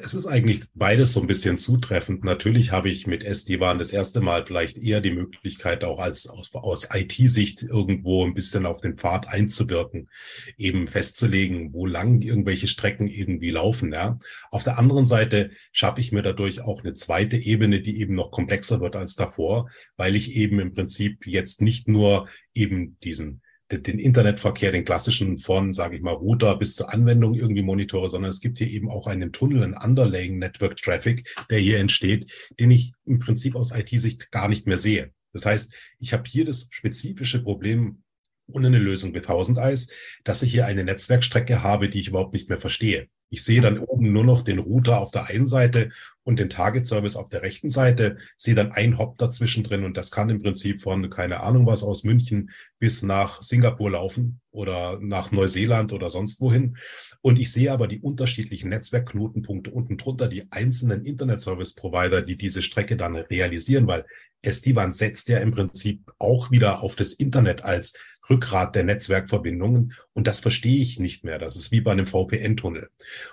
Es 0.00 0.14
ist 0.14 0.26
eigentlich 0.26 0.62
beides 0.74 1.12
so 1.12 1.20
ein 1.20 1.26
bisschen 1.26 1.58
zutreffend. 1.58 2.24
Natürlich 2.24 2.72
habe 2.72 2.88
ich 2.88 3.06
mit 3.06 3.24
SD-WAN 3.24 3.78
das 3.78 3.92
erste 3.92 4.20
Mal 4.20 4.46
vielleicht 4.46 4.78
eher 4.78 5.00
die 5.00 5.10
Möglichkeit, 5.10 5.84
auch 5.84 5.98
als 5.98 6.28
aus, 6.28 6.54
aus 6.54 6.88
IT-Sicht 6.92 7.62
irgendwo 7.62 8.24
ein 8.24 8.34
bisschen 8.34 8.66
auf 8.66 8.80
den 8.80 8.96
Pfad 8.96 9.28
einzuwirken, 9.28 10.08
eben 10.56 10.86
festzulegen, 10.86 11.72
wo 11.72 11.86
lang 11.86 12.22
irgendwelche 12.22 12.68
Strecken 12.68 13.08
irgendwie 13.08 13.50
laufen. 13.50 13.92
Ja. 13.92 14.18
Auf 14.50 14.64
der 14.64 14.78
anderen 14.78 15.04
Seite 15.04 15.50
schaffe 15.72 16.00
ich 16.00 16.12
mir 16.12 16.22
dadurch 16.22 16.60
auch 16.62 16.82
eine 16.82 16.94
zweite 16.94 17.36
Ebene, 17.36 17.80
die 17.80 18.00
eben 18.00 18.14
noch 18.14 18.30
komplexer 18.30 18.80
wird 18.80 18.96
als 18.96 19.14
davor, 19.14 19.70
weil 19.96 20.16
ich 20.16 20.34
eben 20.34 20.60
im 20.60 20.74
Prinzip 20.74 21.26
jetzt 21.26 21.62
nicht 21.62 21.88
nur 21.88 22.28
eben 22.54 22.98
diesen 23.00 23.42
den 23.70 23.98
Internetverkehr, 23.98 24.72
den 24.72 24.84
klassischen 24.84 25.38
von, 25.38 25.72
sage 25.72 25.96
ich 25.96 26.02
mal, 26.02 26.14
Router 26.14 26.56
bis 26.56 26.74
zur 26.74 26.92
Anwendung 26.92 27.34
irgendwie 27.34 27.62
monitore, 27.62 28.08
sondern 28.08 28.30
es 28.30 28.40
gibt 28.40 28.58
hier 28.58 28.68
eben 28.68 28.90
auch 28.90 29.06
einen 29.06 29.32
Tunnel, 29.32 29.62
einen 29.62 29.76
Underlaying 29.76 30.38
Network 30.38 30.76
Traffic, 30.76 31.28
der 31.50 31.58
hier 31.58 31.78
entsteht, 31.78 32.32
den 32.58 32.70
ich 32.70 32.92
im 33.04 33.18
Prinzip 33.18 33.54
aus 33.54 33.72
IT-Sicht 33.74 34.30
gar 34.30 34.48
nicht 34.48 34.66
mehr 34.66 34.78
sehe. 34.78 35.12
Das 35.32 35.44
heißt, 35.44 35.74
ich 35.98 36.12
habe 36.12 36.24
hier 36.26 36.44
das 36.44 36.68
spezifische 36.70 37.42
Problem 37.42 38.02
ohne 38.50 38.68
eine 38.68 38.78
Lösung 38.78 39.12
mit 39.12 39.24
1000 39.24 39.58
Eis, 39.58 39.88
dass 40.24 40.42
ich 40.42 40.50
hier 40.52 40.66
eine 40.66 40.84
Netzwerkstrecke 40.84 41.62
habe, 41.62 41.90
die 41.90 42.00
ich 42.00 42.08
überhaupt 42.08 42.32
nicht 42.32 42.48
mehr 42.48 42.58
verstehe. 42.58 43.08
Ich 43.30 43.44
sehe 43.44 43.60
dann 43.60 43.78
oben 43.78 44.12
nur 44.12 44.24
noch 44.24 44.42
den 44.42 44.58
Router 44.58 45.00
auf 45.00 45.10
der 45.10 45.26
einen 45.26 45.46
Seite 45.46 45.90
und 46.24 46.38
den 46.38 46.50
Target 46.50 46.86
Service 46.86 47.16
auf 47.16 47.28
der 47.28 47.42
rechten 47.42 47.70
Seite, 47.70 48.16
sehe 48.36 48.54
dann 48.54 48.72
ein 48.72 48.98
Hop 48.98 49.18
dazwischen 49.18 49.64
drin 49.64 49.84
und 49.84 49.96
das 49.96 50.10
kann 50.10 50.30
im 50.30 50.42
Prinzip 50.42 50.80
von, 50.80 51.10
keine 51.10 51.40
Ahnung 51.40 51.66
was, 51.66 51.82
aus 51.82 52.04
München 52.04 52.50
bis 52.78 53.02
nach 53.02 53.42
Singapur 53.42 53.90
laufen 53.90 54.40
oder 54.50 54.98
nach 55.00 55.30
Neuseeland 55.30 55.92
oder 55.92 56.10
sonst 56.10 56.40
wohin. 56.40 56.76
Und 57.20 57.38
ich 57.38 57.52
sehe 57.52 57.72
aber 57.72 57.86
die 57.86 58.00
unterschiedlichen 58.00 58.70
Netzwerkknotenpunkte 58.70 59.70
unten 59.70 59.96
drunter, 59.96 60.28
die 60.28 60.50
einzelnen 60.50 61.04
Internet 61.04 61.40
Service 61.40 61.74
Provider, 61.74 62.22
die 62.22 62.36
diese 62.36 62.62
Strecke 62.62 62.96
dann 62.96 63.16
realisieren, 63.16 63.86
weil 63.86 64.04
SD-WAN 64.42 64.92
setzt 64.92 65.28
ja 65.28 65.38
im 65.38 65.50
Prinzip 65.50 66.12
auch 66.18 66.50
wieder 66.50 66.82
auf 66.82 66.94
das 66.94 67.12
Internet 67.12 67.64
als 67.64 67.94
Rückgrat 68.28 68.74
der 68.74 68.84
Netzwerkverbindungen. 68.84 69.94
Und 70.12 70.26
das 70.26 70.40
verstehe 70.40 70.80
ich 70.80 70.98
nicht 70.98 71.24
mehr. 71.24 71.38
Das 71.38 71.56
ist 71.56 71.72
wie 71.72 71.80
bei 71.80 71.92
einem 71.92 72.06
VPN-Tunnel. 72.06 72.90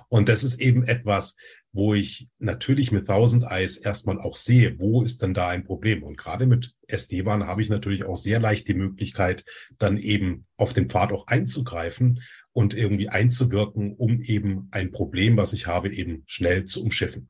Und 0.09 0.29
das 0.29 0.43
ist 0.43 0.61
eben 0.61 0.83
etwas, 0.83 1.35
wo 1.71 1.93
ich 1.93 2.29
natürlich 2.39 2.93
mit 2.93 3.09
1000 3.09 3.43
Eyes 3.43 3.75
erstmal 3.75 4.19
auch 4.19 4.37
sehe, 4.37 4.79
wo 4.79 5.03
ist 5.03 5.21
denn 5.21 5.33
da 5.33 5.49
ein 5.49 5.65
Problem? 5.65 6.03
Und 6.03 6.17
gerade 6.17 6.45
mit 6.45 6.73
SD-WAN 6.87 7.47
habe 7.47 7.61
ich 7.61 7.69
natürlich 7.69 8.05
auch 8.05 8.15
sehr 8.15 8.39
leicht 8.39 8.67
die 8.69 8.73
Möglichkeit, 8.73 9.43
dann 9.77 9.97
eben 9.97 10.47
auf 10.55 10.71
den 10.71 10.89
Pfad 10.89 11.11
auch 11.11 11.27
einzugreifen 11.27 12.21
und 12.53 12.73
irgendwie 12.73 13.09
einzuwirken, 13.09 13.93
um 13.97 14.21
eben 14.21 14.69
ein 14.71 14.93
Problem, 14.93 15.35
was 15.35 15.51
ich 15.51 15.67
habe, 15.67 15.89
eben 15.89 16.23
schnell 16.27 16.63
zu 16.63 16.81
umschiffen. 16.81 17.29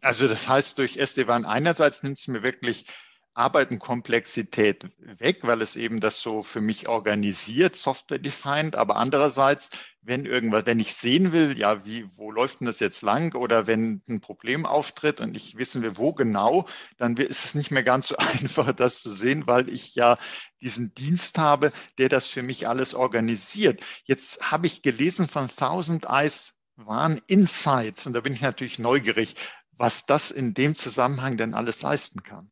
Also 0.00 0.28
das 0.28 0.48
heißt, 0.48 0.78
durch 0.78 0.96
SD-WAN 0.96 1.44
einerseits 1.44 2.04
nimmt 2.04 2.18
es 2.18 2.28
mir 2.28 2.44
wirklich 2.44 2.86
Arbeitenkomplexität 3.34 4.86
weg, 4.98 5.38
weil 5.42 5.62
es 5.62 5.76
eben 5.76 6.00
das 6.00 6.20
so 6.20 6.42
für 6.42 6.60
mich 6.60 6.88
organisiert, 6.88 7.76
software-defined. 7.76 8.76
Aber 8.76 8.96
andererseits, 8.96 9.70
wenn 10.02 10.26
irgendwas, 10.26 10.66
wenn 10.66 10.80
ich 10.80 10.94
sehen 10.94 11.32
will, 11.32 11.58
ja, 11.58 11.84
wie, 11.84 12.06
wo 12.16 12.30
läuft 12.30 12.60
denn 12.60 12.66
das 12.66 12.80
jetzt 12.80 13.02
lang? 13.02 13.34
Oder 13.34 13.66
wenn 13.66 14.02
ein 14.08 14.20
Problem 14.20 14.66
auftritt 14.66 15.20
und 15.20 15.36
ich 15.36 15.56
wissen 15.56 15.82
will, 15.82 15.96
wo 15.96 16.12
genau, 16.12 16.66
dann 16.98 17.16
ist 17.16 17.44
es 17.44 17.54
nicht 17.54 17.70
mehr 17.70 17.82
ganz 17.82 18.08
so 18.08 18.16
einfach, 18.18 18.72
das 18.72 19.02
zu 19.02 19.12
sehen, 19.12 19.46
weil 19.46 19.68
ich 19.68 19.94
ja 19.94 20.18
diesen 20.60 20.94
Dienst 20.94 21.38
habe, 21.38 21.70
der 21.98 22.08
das 22.08 22.28
für 22.28 22.42
mich 22.42 22.68
alles 22.68 22.94
organisiert. 22.94 23.82
Jetzt 24.04 24.50
habe 24.50 24.66
ich 24.66 24.82
gelesen 24.82 25.26
von 25.28 25.48
Thousand 25.48 26.06
Eyes 26.06 26.58
waren 26.76 27.20
Insights 27.26 28.06
und 28.06 28.12
da 28.14 28.20
bin 28.20 28.32
ich 28.32 28.40
natürlich 28.40 28.78
neugierig, 28.78 29.36
was 29.72 30.06
das 30.06 30.30
in 30.30 30.54
dem 30.54 30.74
Zusammenhang 30.74 31.36
denn 31.36 31.54
alles 31.54 31.82
leisten 31.82 32.22
kann. 32.22 32.50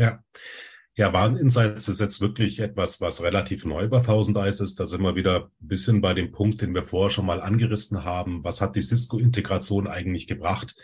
Ja. 0.00 0.24
Ja, 0.96 1.12
Wareninsights 1.12 1.88
ist 1.88 2.00
jetzt 2.00 2.20
wirklich 2.22 2.58
etwas, 2.58 3.00
was 3.02 3.22
relativ 3.22 3.64
neu 3.66 3.86
bei 3.88 3.98
1000 3.98 4.36
Eyes 4.38 4.60
ist. 4.60 4.80
Da 4.80 4.86
sind 4.86 5.02
wir 5.02 5.14
wieder 5.14 5.50
ein 5.60 5.66
bisschen 5.68 6.00
bei 6.00 6.14
dem 6.14 6.32
Punkt, 6.32 6.62
den 6.62 6.74
wir 6.74 6.84
vorher 6.84 7.10
schon 7.10 7.26
mal 7.26 7.40
angerissen 7.40 8.02
haben. 8.02 8.42
Was 8.42 8.62
hat 8.62 8.76
die 8.76 8.82
Cisco-Integration 8.82 9.86
eigentlich 9.86 10.26
gebracht? 10.26 10.74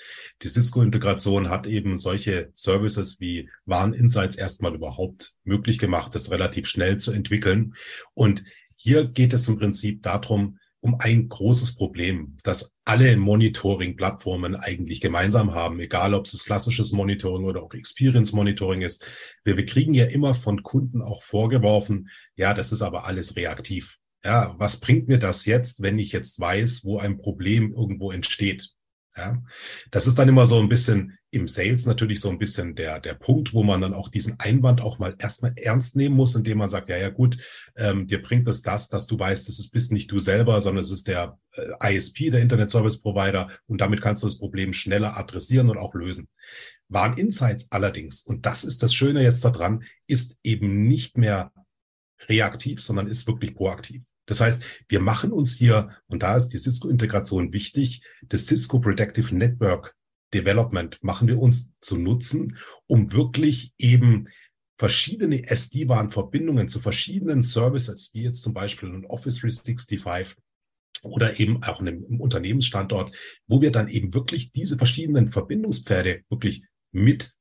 Die 0.43 0.49
Cisco-Integration 0.49 1.49
hat 1.49 1.67
eben 1.67 1.97
solche 1.97 2.51
Services 2.53 3.19
wie 3.19 3.49
Wareninsights 3.65 4.37
erstmal 4.37 4.75
überhaupt 4.75 5.35
möglich 5.45 5.79
gemacht, 5.79 6.15
das 6.15 6.31
relativ 6.31 6.67
schnell 6.67 6.99
zu 6.99 7.13
entwickeln. 7.13 7.75
Und 8.13 8.45
hier 8.77 9.09
geht 9.09 9.33
es 9.33 9.49
im 9.49 9.59
Prinzip 9.59 10.03
darum, 10.03 10.59
um 10.81 10.97
ein 11.01 11.29
großes 11.29 11.77
Problem, 11.77 12.37
das 12.43 12.75
alle 12.85 13.17
Monitoring-Plattformen 13.17 14.55
eigentlich 14.55 15.01
gemeinsam 15.01 15.55
haben, 15.55 15.81
egal 15.81 16.15
ob 16.15 16.27
es 16.27 16.45
klassisches 16.45 16.93
Monitoring 16.93 17.45
oder 17.45 17.63
auch 17.63 17.75
Experience 17.75 18.33
Monitoring 18.33 18.83
ist. 18.83 19.05
Wir, 19.45 19.57
wir 19.57 19.67
kriegen 19.67 19.95
ja 19.95 20.07
immer 20.07 20.35
von 20.35 20.63
Kunden 20.63 21.03
auch 21.03 21.23
vorgeworfen, 21.23 22.09
ja, 22.37 22.55
das 22.55 22.73
ist 22.73 22.83
aber 22.83 23.05
alles 23.05 23.37
reaktiv. 23.37 23.99
Ja, 24.25 24.55
was 24.59 24.79
bringt 24.79 25.09
mir 25.09 25.19
das 25.19 25.45
jetzt, 25.45 25.83
wenn 25.83 25.99
ich 25.99 26.13
jetzt 26.13 26.41
weiß, 26.41 26.85
wo 26.85 26.99
ein 26.99 27.19
Problem 27.19 27.73
irgendwo 27.73 28.11
entsteht? 28.11 28.71
Ja, 29.17 29.43
das 29.91 30.07
ist 30.07 30.19
dann 30.19 30.29
immer 30.29 30.47
so 30.47 30.59
ein 30.59 30.69
bisschen 30.69 31.19
im 31.37 31.49
Sales 31.49 31.87
natürlich 31.87 32.21
so 32.21 32.29
ein 32.31 32.39
bisschen 32.39 32.75
der, 32.75 32.99
der 33.01 33.15
Punkt, 33.15 33.55
wo 33.55 33.63
man 33.63 33.81
dann 33.81 33.95
auch 33.95 34.09
diesen 34.09 34.41
Einwand 34.41 34.81
auch 34.81 34.99
mal 34.99 35.15
erstmal 35.19 35.53
ernst 35.57 35.95
nehmen 35.95 36.17
muss, 36.17 36.35
indem 36.35 36.59
man 36.59 36.69
sagt, 36.69 36.89
ja, 36.89 36.97
ja, 36.97 37.11
gut, 37.11 37.39
ähm, 37.77 38.07
dir 38.07 38.23
bringt 38.23 38.49
es 38.49 38.63
das, 38.63 38.89
dass 38.89 39.07
du 39.07 39.19
weißt, 39.19 39.49
ist, 39.49 39.71
bist 39.71 39.93
nicht 39.93 40.11
du 40.11 40.19
selber, 40.19 40.61
sondern 40.61 40.83
es 40.83 40.91
ist 40.91 41.07
der 41.07 41.39
äh, 41.53 41.97
ISP, 41.97 42.31
der 42.31 42.41
Internet 42.41 42.71
Service 42.71 43.01
Provider 43.01 43.51
und 43.67 43.81
damit 43.81 44.01
kannst 44.01 44.23
du 44.23 44.27
das 44.27 44.39
Problem 44.39 44.73
schneller 44.73 45.17
adressieren 45.17 45.71
und 45.71 45.79
auch 45.79 45.95
lösen. 45.95 46.29
Waren 46.89 47.17
Insights 47.17 47.67
allerdings, 47.71 48.23
und 48.23 48.47
das 48.47 48.65
ist 48.65 48.83
das 48.83 48.95
Schöne 48.95 49.23
jetzt 49.23 49.45
daran, 49.45 49.85
ist 50.07 50.37
eben 50.43 50.87
nicht 50.89 51.17
mehr 51.19 51.53
reaktiv, 52.29 52.83
sondern 52.83 53.07
ist 53.07 53.27
wirklich 53.27 53.55
proaktiv. 53.55 54.03
Das 54.27 54.41
heißt, 54.41 54.63
wir 54.89 55.01
machen 55.01 55.33
uns 55.33 55.57
hier, 55.57 55.91
und 56.09 56.23
da 56.23 56.37
ist 56.37 56.49
die 56.49 56.59
Cisco-Integration 56.59 57.53
wichtig, 57.53 58.03
das 58.29 58.47
Cisco 58.47 58.81
Predictive 58.81 59.35
Network 59.35 59.95
Development 60.37 60.99
machen 61.03 61.29
wir 61.29 61.39
uns 61.39 61.73
zu 61.81 61.97
nutzen, 61.97 62.59
um 62.87 63.13
wirklich 63.13 63.73
eben 63.79 64.29
verschiedene 64.79 65.49
SD-WAN-Verbindungen 65.49 66.69
zu 66.69 66.81
verschiedenen 66.81 67.43
Services, 67.43 68.11
wie 68.13 68.25
jetzt 68.25 68.43
zum 68.43 68.53
Beispiel 68.53 68.91
ein 68.91 69.07
Office 69.07 69.41
365 69.41 70.37
oder 71.03 71.41
eben 71.41 71.63
auch 71.63 71.81
einem 71.81 72.21
Unternehmensstandort, 72.21 73.15
wo 73.47 73.61
wir 73.61 73.73
dann 73.73 73.89
eben 73.89 74.13
wirklich 74.13 74.53
diese 74.53 74.77
verschiedenen 74.77 75.29
Verbindungspferde 75.29 76.23
wirklich 76.29 76.63
mit 76.93 77.33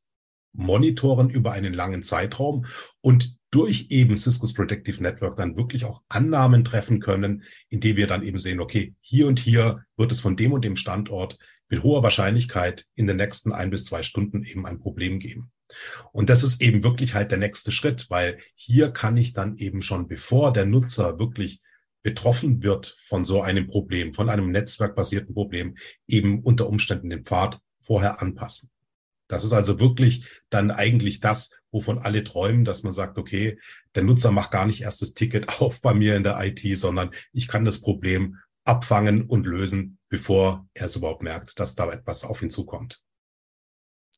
monitoren 0.54 1.30
über 1.30 1.52
einen 1.52 1.74
langen 1.74 2.04
Zeitraum 2.04 2.66
und 3.02 3.38
durch 3.56 3.88
eben 3.90 4.18
Cisco's 4.18 4.54
Predictive 4.54 5.02
Network 5.02 5.38
dann 5.38 5.56
wirklich 5.56 5.86
auch 5.86 6.02
Annahmen 6.10 6.66
treffen 6.66 7.00
können, 7.00 7.44
indem 7.70 7.96
wir 7.96 8.06
dann 8.06 8.22
eben 8.22 8.38
sehen, 8.38 8.60
okay, 8.60 8.94
hier 9.00 9.28
und 9.28 9.40
hier 9.40 9.86
wird 9.96 10.12
es 10.12 10.20
von 10.20 10.36
dem 10.36 10.52
und 10.52 10.66
dem 10.66 10.76
Standort 10.76 11.38
mit 11.70 11.82
hoher 11.82 12.04
Wahrscheinlichkeit 12.04 12.86
in 12.96 13.08
den 13.08 13.16
nächsten 13.16 13.54
ein 13.54 13.70
bis 13.70 13.86
zwei 13.86 14.04
Stunden 14.04 14.44
eben 14.44 14.66
ein 14.66 14.80
Problem 14.80 15.20
geben. 15.20 15.54
Und 16.12 16.30
das 16.30 16.44
ist 16.44 16.62
eben 16.62 16.84
wirklich 16.84 17.16
halt 17.16 17.32
der 17.32 17.38
nächste 17.38 17.72
Schritt, 17.72 18.08
weil 18.10 18.40
hier 18.56 18.92
kann 18.92 19.16
ich 19.16 19.32
dann 19.32 19.56
eben 19.56 19.82
schon, 19.82 20.10
bevor 20.10 20.52
der 20.52 20.66
Nutzer 20.66 21.18
wirklich 21.18 21.62
betroffen 22.04 22.62
wird 22.62 22.98
von 23.00 23.24
so 23.24 23.42
einem 23.42 23.68
Problem, 23.68 24.14
von 24.14 24.30
einem 24.30 24.52
netzwerkbasierten 24.52 25.34
Problem, 25.34 25.78
eben 26.08 26.44
unter 26.44 26.68
Umständen 26.68 27.10
den 27.10 27.24
Pfad 27.24 27.62
vorher 27.82 28.22
anpassen. 28.22 28.70
Das 29.28 29.44
ist 29.44 29.54
also 29.54 29.80
wirklich 29.80 30.28
dann 30.50 30.72
eigentlich 30.72 31.20
das, 31.20 31.52
wovon 31.72 32.00
alle 32.00 32.24
träumen, 32.24 32.66
dass 32.66 32.84
man 32.84 32.94
sagt, 32.94 33.18
okay, 33.18 33.60
der 33.96 34.04
Nutzer 34.04 34.32
macht 34.32 34.52
gar 34.52 34.66
nicht 34.66 34.82
erst 34.82 35.02
das 35.02 35.14
Ticket 35.14 35.50
auf 35.62 35.82
bei 35.82 35.94
mir 35.94 36.16
in 36.16 36.24
der 36.24 36.40
IT, 36.44 36.62
sondern 36.78 37.12
ich 37.32 37.48
kann 37.48 37.66
das 37.66 37.82
Problem 37.82 38.38
abfangen 38.66 39.26
und 39.28 39.46
lösen, 39.46 40.00
bevor 40.10 40.68
er 40.74 40.88
es 40.88 40.96
überhaupt 40.96 41.22
merkt, 41.22 41.60
dass 41.60 41.76
da 41.76 41.92
etwas 41.92 42.24
auf 42.24 42.42
ihn 42.42 42.50
zukommt. 42.50 43.02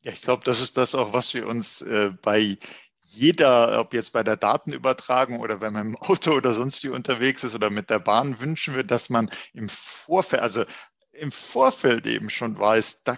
Ja, 0.02 0.14
ich 0.14 0.22
glaube, 0.22 0.44
das 0.46 0.62
ist 0.62 0.78
das 0.78 0.96
auch, 0.96 1.14
was 1.14 1.34
wir 1.34 1.48
uns 1.48 1.82
äh, 1.82 2.12
bei 2.22 2.58
jeder, 3.02 3.80
ob 3.80 3.94
jetzt 3.94 4.14
bei 4.14 4.24
der 4.24 4.38
Datenübertragung 4.38 5.40
oder 5.40 5.60
wenn 5.60 5.74
man 5.74 5.88
im 5.88 5.98
Auto 5.98 6.32
oder 6.32 6.54
sonst 6.54 6.84
wie 6.84 6.90
unterwegs 6.90 7.44
ist 7.44 7.56
oder 7.56 7.70
mit 7.70 7.90
der 7.90 8.00
Bahn 8.00 8.40
wünschen 8.40 8.76
wir, 8.76 8.84
dass 8.84 9.10
man 9.10 9.30
im 9.54 9.70
Vorfeld, 9.70 10.42
also 10.42 10.66
im 11.12 11.32
Vorfeld 11.32 12.06
eben 12.06 12.30
schon 12.30 12.60
weiß, 12.60 13.04
da 13.04 13.18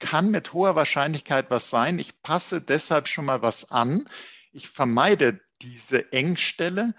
kann 0.00 0.30
mit 0.30 0.52
hoher 0.52 0.74
Wahrscheinlichkeit 0.74 1.50
was 1.50 1.70
sein. 1.70 1.98
Ich 1.98 2.22
passe 2.22 2.60
deshalb 2.60 3.06
schon 3.06 3.26
mal 3.26 3.42
was 3.42 3.70
an. 3.70 4.08
Ich 4.52 4.68
vermeide 4.68 5.40
diese 5.62 6.12
Engstelle. 6.12 6.94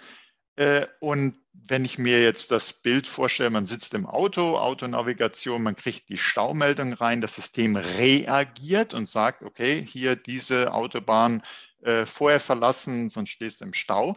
Äh, 0.56 0.88
und 1.00 1.36
wenn 1.54 1.84
ich 1.84 1.98
mir 1.98 2.22
jetzt 2.22 2.52
das 2.52 2.74
Bild 2.74 3.08
vorstelle, 3.08 3.50
man 3.50 3.66
sitzt 3.66 3.94
im 3.94 4.06
Auto, 4.06 4.58
Autonavigation, 4.58 5.64
man 5.64 5.76
kriegt 5.76 6.10
die 6.10 6.18
Staumeldung 6.18 6.94
rein, 6.94 7.22
das 7.22 7.36
System 7.36 7.76
reagiert 7.76 8.94
und 8.94 9.08
sagt, 9.08 9.44
okay, 9.44 9.86
hier 9.86 10.16
diese 10.16 10.74
Autobahn 10.74 11.44
äh, 11.82 12.06
vorher 12.06 12.40
verlassen, 12.40 13.10
sonst 13.10 13.32
stehst 13.32 13.62
du 13.62 13.66
im 13.66 13.74
Stau. 13.74 14.16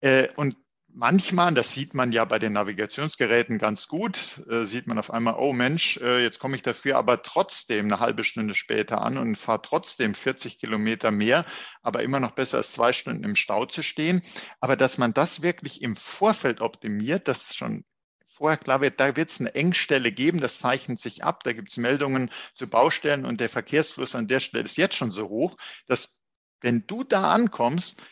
Äh, 0.00 0.28
und 0.36 0.56
manchmal, 0.92 1.54
das 1.54 1.72
sieht 1.72 1.94
man 1.94 2.12
ja 2.12 2.24
bei 2.24 2.38
den 2.38 2.52
Navigationsgeräten 2.54 3.58
ganz 3.58 3.88
gut, 3.88 4.42
äh, 4.48 4.64
sieht 4.64 4.86
man 4.86 4.98
auf 4.98 5.12
einmal, 5.12 5.34
oh 5.38 5.52
Mensch, 5.52 5.96
äh, 5.98 6.22
jetzt 6.22 6.38
komme 6.38 6.56
ich 6.56 6.62
dafür 6.62 6.96
aber 6.96 7.22
trotzdem 7.22 7.86
eine 7.86 8.00
halbe 8.00 8.24
Stunde 8.24 8.54
später 8.54 9.02
an 9.02 9.18
und 9.18 9.36
fahre 9.36 9.62
trotzdem 9.62 10.14
40 10.14 10.58
Kilometer 10.58 11.10
mehr, 11.10 11.44
aber 11.82 12.02
immer 12.02 12.20
noch 12.20 12.32
besser 12.32 12.58
als 12.58 12.72
zwei 12.72 12.92
Stunden 12.92 13.24
im 13.24 13.36
Stau 13.36 13.66
zu 13.66 13.82
stehen. 13.82 14.22
Aber 14.60 14.76
dass 14.76 14.98
man 14.98 15.14
das 15.14 15.42
wirklich 15.42 15.82
im 15.82 15.96
Vorfeld 15.96 16.60
optimiert, 16.60 17.28
das 17.28 17.54
schon 17.54 17.84
vorher 18.26 18.58
klar 18.58 18.80
wird, 18.80 19.00
da 19.00 19.16
wird 19.16 19.30
es 19.30 19.40
eine 19.40 19.54
Engstelle 19.54 20.12
geben, 20.12 20.40
das 20.40 20.58
zeichnet 20.58 21.00
sich 21.00 21.24
ab, 21.24 21.42
da 21.44 21.52
gibt 21.52 21.70
es 21.70 21.76
Meldungen 21.76 22.30
zu 22.54 22.68
Baustellen 22.68 23.24
und 23.24 23.40
der 23.40 23.48
Verkehrsfluss 23.48 24.14
an 24.14 24.28
der 24.28 24.40
Stelle 24.40 24.64
ist 24.64 24.76
jetzt 24.76 24.96
schon 24.96 25.10
so 25.10 25.28
hoch, 25.28 25.56
dass 25.86 26.20
wenn 26.60 26.86
du 26.86 27.04
da 27.04 27.30
ankommst, 27.30 28.02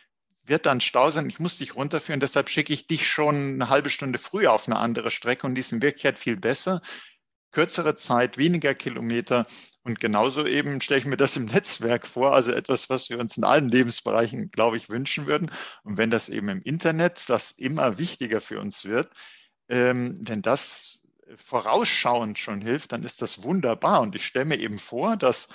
wird 0.49 0.67
dann 0.67 0.81
Stau 0.81 1.11
sein, 1.11 1.29
ich 1.29 1.41
muss 1.41 1.59
dich 1.59 1.75
runterführen, 1.75 2.21
deshalb 2.21 2.49
schicke 2.49 2.73
ich 2.73 2.87
dich 2.87 3.09
schon 3.09 3.55
eine 3.55 3.69
halbe 3.69 3.91
Stunde 3.91 4.19
früher 4.19 4.53
auf 4.53 4.67
eine 4.69 4.79
andere 4.79 5.11
Strecke 5.11 5.47
und 5.47 5.55
die 5.55 5.61
ist 5.61 5.73
in 5.73 5.83
Wirklichkeit 5.83 6.19
viel 6.19 6.37
besser. 6.37 6.83
Kürzere 7.53 7.95
Zeit, 7.95 8.39
weniger 8.39 8.75
Kilometer 8.75 9.47
und 9.87 10.01
genauso 10.01 10.45
eben 10.47 10.81
stelle 10.81 10.99
ich 10.99 11.07
mir 11.07 11.17
das 11.17 11.37
im 11.37 11.45
Netzwerk 11.53 12.07
vor, 12.07 12.35
also 12.35 12.53
etwas, 12.53 12.91
was 12.91 13.09
wir 13.09 13.21
uns 13.21 13.37
in 13.37 13.45
allen 13.45 13.69
Lebensbereichen, 13.69 14.49
glaube 14.49 14.77
ich, 14.77 14.89
wünschen 14.89 15.27
würden. 15.27 15.51
Und 15.85 15.97
wenn 15.97 16.11
das 16.11 16.29
eben 16.29 16.49
im 16.49 16.61
Internet, 16.63 17.29
das 17.29 17.53
immer 17.53 17.97
wichtiger 17.97 18.41
für 18.41 18.61
uns 18.61 18.85
wird, 18.85 19.13
ähm, 19.69 20.19
wenn 20.21 20.43
das 20.43 21.01
vorausschauend 21.37 22.39
schon 22.39 22.61
hilft, 22.61 22.93
dann 22.93 23.05
ist 23.05 23.23
das 23.23 23.43
wunderbar. 23.45 24.01
Und 24.01 24.15
ich 24.17 24.27
stelle 24.27 24.45
mir 24.45 24.59
eben 24.59 24.79
vor, 24.79 25.17
dass 25.17 25.49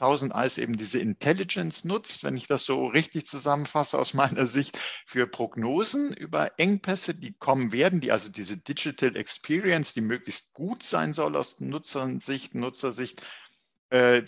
1000 0.00 0.34
Eyes 0.34 0.58
eben 0.58 0.76
diese 0.76 0.98
Intelligence 0.98 1.84
nutzt, 1.84 2.24
wenn 2.24 2.36
ich 2.36 2.46
das 2.46 2.64
so 2.64 2.86
richtig 2.86 3.26
zusammenfasse 3.26 3.98
aus 3.98 4.14
meiner 4.14 4.46
Sicht, 4.46 4.78
für 5.06 5.26
Prognosen 5.26 6.12
über 6.12 6.58
Engpässe, 6.58 7.14
die 7.14 7.34
kommen 7.34 7.72
werden, 7.72 8.00
die 8.00 8.10
also 8.10 8.30
diese 8.30 8.56
Digital 8.56 9.16
Experience, 9.16 9.92
die 9.92 10.00
möglichst 10.00 10.52
gut 10.54 10.82
sein 10.82 11.12
soll 11.12 11.36
aus 11.36 11.60
Nutzersicht, 11.60 12.54
Nutzersicht, 12.54 13.22
äh, 13.90 14.22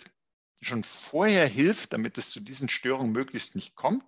schon 0.60 0.84
vorher 0.84 1.46
hilft, 1.46 1.92
damit 1.92 2.18
es 2.18 2.30
zu 2.30 2.40
diesen 2.40 2.68
Störungen 2.68 3.12
möglichst 3.12 3.54
nicht 3.54 3.74
kommt 3.74 4.04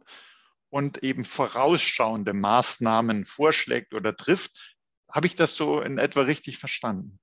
und 0.70 1.03
eben 1.03 1.24
vorausschauende 1.24 2.33
Maßnahmen 2.33 3.24
vorschlägt 3.24 3.94
oder 3.94 4.16
trifft. 4.16 4.77
Habe 5.11 5.27
ich 5.27 5.35
das 5.35 5.57
so 5.57 5.81
in 5.81 5.98
etwa 5.98 6.22
richtig 6.22 6.59
verstanden? 6.59 7.18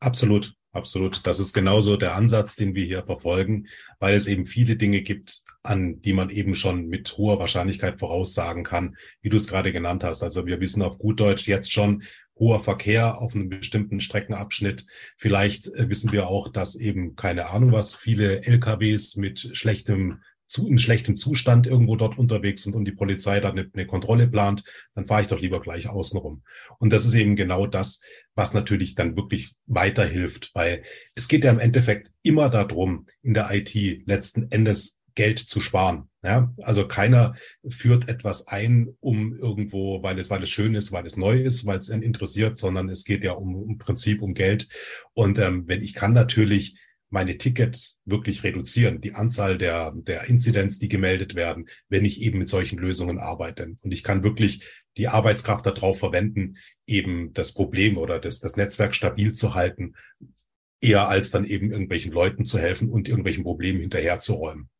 Absolut. 0.00 0.54
Absolut. 0.72 1.26
Das 1.26 1.40
ist 1.40 1.52
genauso 1.52 1.96
der 1.96 2.14
Ansatz, 2.14 2.54
den 2.54 2.76
wir 2.76 2.84
hier 2.84 3.02
verfolgen, 3.02 3.66
weil 3.98 4.14
es 4.14 4.28
eben 4.28 4.46
viele 4.46 4.76
Dinge 4.76 5.02
gibt, 5.02 5.42
an 5.64 6.00
die 6.00 6.12
man 6.12 6.30
eben 6.30 6.54
schon 6.54 6.86
mit 6.86 7.16
hoher 7.16 7.40
Wahrscheinlichkeit 7.40 7.98
voraussagen 7.98 8.62
kann, 8.62 8.96
wie 9.20 9.30
du 9.30 9.36
es 9.36 9.48
gerade 9.48 9.72
genannt 9.72 10.04
hast. 10.04 10.22
Also 10.22 10.46
wir 10.46 10.60
wissen 10.60 10.82
auf 10.82 10.98
gut 10.98 11.18
Deutsch 11.18 11.48
jetzt 11.48 11.72
schon 11.72 12.04
hoher 12.38 12.60
Verkehr 12.60 13.20
auf 13.20 13.34
einem 13.34 13.48
bestimmten 13.48 13.98
Streckenabschnitt. 13.98 14.86
Vielleicht 15.16 15.66
äh, 15.74 15.88
wissen 15.88 16.12
wir 16.12 16.28
auch, 16.28 16.48
dass 16.48 16.76
eben 16.76 17.16
keine 17.16 17.50
Ahnung 17.50 17.72
was, 17.72 17.96
viele 17.96 18.42
LKWs 18.44 19.16
mit 19.16 19.50
schlechtem 19.52 20.20
zu, 20.50 20.68
in 20.68 20.78
schlechtem 20.78 21.16
Zustand 21.16 21.66
irgendwo 21.66 21.96
dort 21.96 22.18
unterwegs 22.18 22.64
sind 22.64 22.74
und 22.74 22.84
die 22.84 22.92
Polizei 22.92 23.40
dann 23.40 23.58
eine, 23.58 23.70
eine 23.72 23.86
Kontrolle 23.86 24.26
plant, 24.26 24.64
dann 24.94 25.06
fahre 25.06 25.22
ich 25.22 25.28
doch 25.28 25.40
lieber 25.40 25.60
gleich 25.60 25.88
außenrum. 25.88 26.42
Und 26.78 26.92
das 26.92 27.06
ist 27.06 27.14
eben 27.14 27.36
genau 27.36 27.66
das, 27.66 28.00
was 28.34 28.52
natürlich 28.52 28.96
dann 28.96 29.16
wirklich 29.16 29.54
weiterhilft, 29.66 30.50
weil 30.54 30.82
es 31.14 31.28
geht 31.28 31.44
ja 31.44 31.52
im 31.52 31.60
Endeffekt 31.60 32.10
immer 32.22 32.48
darum, 32.48 33.06
in 33.22 33.34
der 33.34 33.48
IT 33.52 33.74
letzten 34.06 34.50
Endes 34.50 34.98
Geld 35.14 35.38
zu 35.38 35.60
sparen. 35.60 36.08
Ja, 36.22 36.52
also 36.62 36.86
keiner 36.86 37.34
führt 37.68 38.08
etwas 38.08 38.46
ein, 38.46 38.88
um 39.00 39.34
irgendwo, 39.36 40.02
weil 40.02 40.18
es, 40.18 40.28
weil 40.28 40.42
es 40.42 40.50
schön 40.50 40.74
ist, 40.74 40.92
weil 40.92 41.06
es 41.06 41.16
neu 41.16 41.40
ist, 41.40 41.64
weil 41.64 41.78
es 41.78 41.90
einen 41.90 42.02
interessiert, 42.02 42.58
sondern 42.58 42.90
es 42.90 43.04
geht 43.04 43.24
ja 43.24 43.32
um, 43.32 43.70
im 43.70 43.78
Prinzip 43.78 44.20
um 44.20 44.34
Geld. 44.34 44.68
Und 45.14 45.38
ähm, 45.38 45.66
wenn 45.66 45.80
ich 45.80 45.94
kann 45.94 46.12
natürlich 46.12 46.76
meine 47.10 47.36
Tickets 47.38 48.00
wirklich 48.04 48.44
reduzieren, 48.44 49.00
die 49.00 49.14
Anzahl 49.14 49.58
der, 49.58 49.92
der 49.94 50.24
Inzidenz, 50.24 50.78
die 50.78 50.88
gemeldet 50.88 51.34
werden, 51.34 51.68
wenn 51.88 52.04
ich 52.04 52.22
eben 52.22 52.38
mit 52.38 52.48
solchen 52.48 52.78
Lösungen 52.78 53.18
arbeite. 53.18 53.74
Und 53.82 53.92
ich 53.92 54.02
kann 54.02 54.22
wirklich 54.22 54.66
die 54.96 55.08
Arbeitskraft 55.08 55.66
darauf 55.66 55.98
verwenden, 55.98 56.56
eben 56.86 57.32
das 57.34 57.52
Problem 57.52 57.98
oder 57.98 58.18
das, 58.18 58.40
das 58.40 58.56
Netzwerk 58.56 58.94
stabil 58.94 59.32
zu 59.32 59.54
halten, 59.54 59.94
eher 60.80 61.08
als 61.08 61.30
dann 61.30 61.44
eben 61.44 61.72
irgendwelchen 61.72 62.12
Leuten 62.12 62.44
zu 62.46 62.58
helfen 62.58 62.88
und 62.88 63.08
irgendwelchen 63.08 63.44
Problemen 63.44 63.80
hinterherzuräumen. 63.80 64.70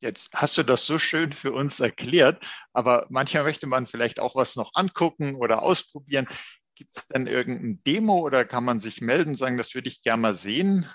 Jetzt 0.00 0.32
hast 0.32 0.56
du 0.56 0.62
das 0.62 0.86
so 0.86 0.98
schön 0.98 1.30
für 1.30 1.52
uns 1.52 1.78
erklärt, 1.78 2.42
aber 2.72 3.06
manchmal 3.10 3.44
möchte 3.44 3.66
man 3.66 3.84
vielleicht 3.86 4.18
auch 4.18 4.34
was 4.34 4.56
noch 4.56 4.70
angucken 4.74 5.34
oder 5.34 5.62
ausprobieren. 5.62 6.26
Gibt 6.80 6.96
es 6.96 7.08
denn 7.08 7.26
irgendein 7.26 7.82
Demo 7.84 8.20
oder 8.20 8.46
kann 8.46 8.64
man 8.64 8.78
sich 8.78 9.02
melden, 9.02 9.34
sagen, 9.34 9.58
das 9.58 9.74
würde 9.74 9.88
ich 9.88 10.02
gerne 10.02 10.22
mal 10.22 10.34
sehen? 10.34 10.86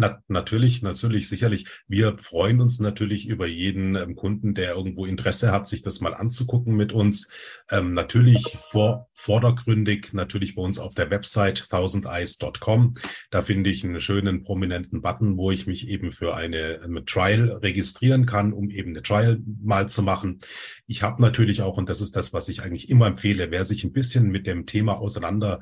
Na, 0.00 0.22
natürlich, 0.28 0.80
natürlich, 0.80 1.28
sicherlich. 1.28 1.66
Wir 1.88 2.16
freuen 2.18 2.60
uns 2.60 2.78
natürlich 2.78 3.26
über 3.26 3.48
jeden 3.48 3.96
ähm, 3.96 4.14
Kunden, 4.14 4.54
der 4.54 4.76
irgendwo 4.76 5.06
Interesse 5.06 5.50
hat, 5.50 5.66
sich 5.66 5.82
das 5.82 6.00
mal 6.00 6.14
anzugucken 6.14 6.76
mit 6.76 6.92
uns. 6.92 7.28
Ähm, 7.68 7.94
natürlich 7.94 8.56
vor, 8.70 9.08
vordergründig, 9.12 10.12
natürlich 10.12 10.54
bei 10.54 10.62
uns 10.62 10.78
auf 10.78 10.94
der 10.94 11.10
Website 11.10 11.68
thousandeyes.com. 11.70 12.94
Da 13.32 13.42
finde 13.42 13.70
ich 13.70 13.82
einen 13.82 14.00
schönen 14.00 14.44
prominenten 14.44 15.02
Button, 15.02 15.36
wo 15.36 15.50
ich 15.50 15.66
mich 15.66 15.88
eben 15.88 16.12
für 16.12 16.36
eine, 16.36 16.80
eine 16.84 17.04
Trial 17.04 17.58
registrieren 17.60 18.24
kann, 18.24 18.52
um 18.52 18.70
eben 18.70 18.90
eine 18.90 19.02
Trial 19.02 19.40
mal 19.60 19.88
zu 19.88 20.04
machen. 20.04 20.38
Ich 20.86 21.02
habe 21.02 21.20
natürlich 21.20 21.60
auch, 21.62 21.76
und 21.76 21.88
das 21.88 22.00
ist 22.00 22.14
das, 22.14 22.32
was 22.32 22.48
ich 22.48 22.62
eigentlich 22.62 22.88
immer 22.88 23.08
empfehle, 23.08 23.50
wer 23.50 23.64
sich 23.64 23.82
ein 23.82 23.92
bisschen 23.92 24.30
mit 24.30 24.46
dem 24.46 24.64
Thema 24.64 24.98
auseinander 24.98 25.58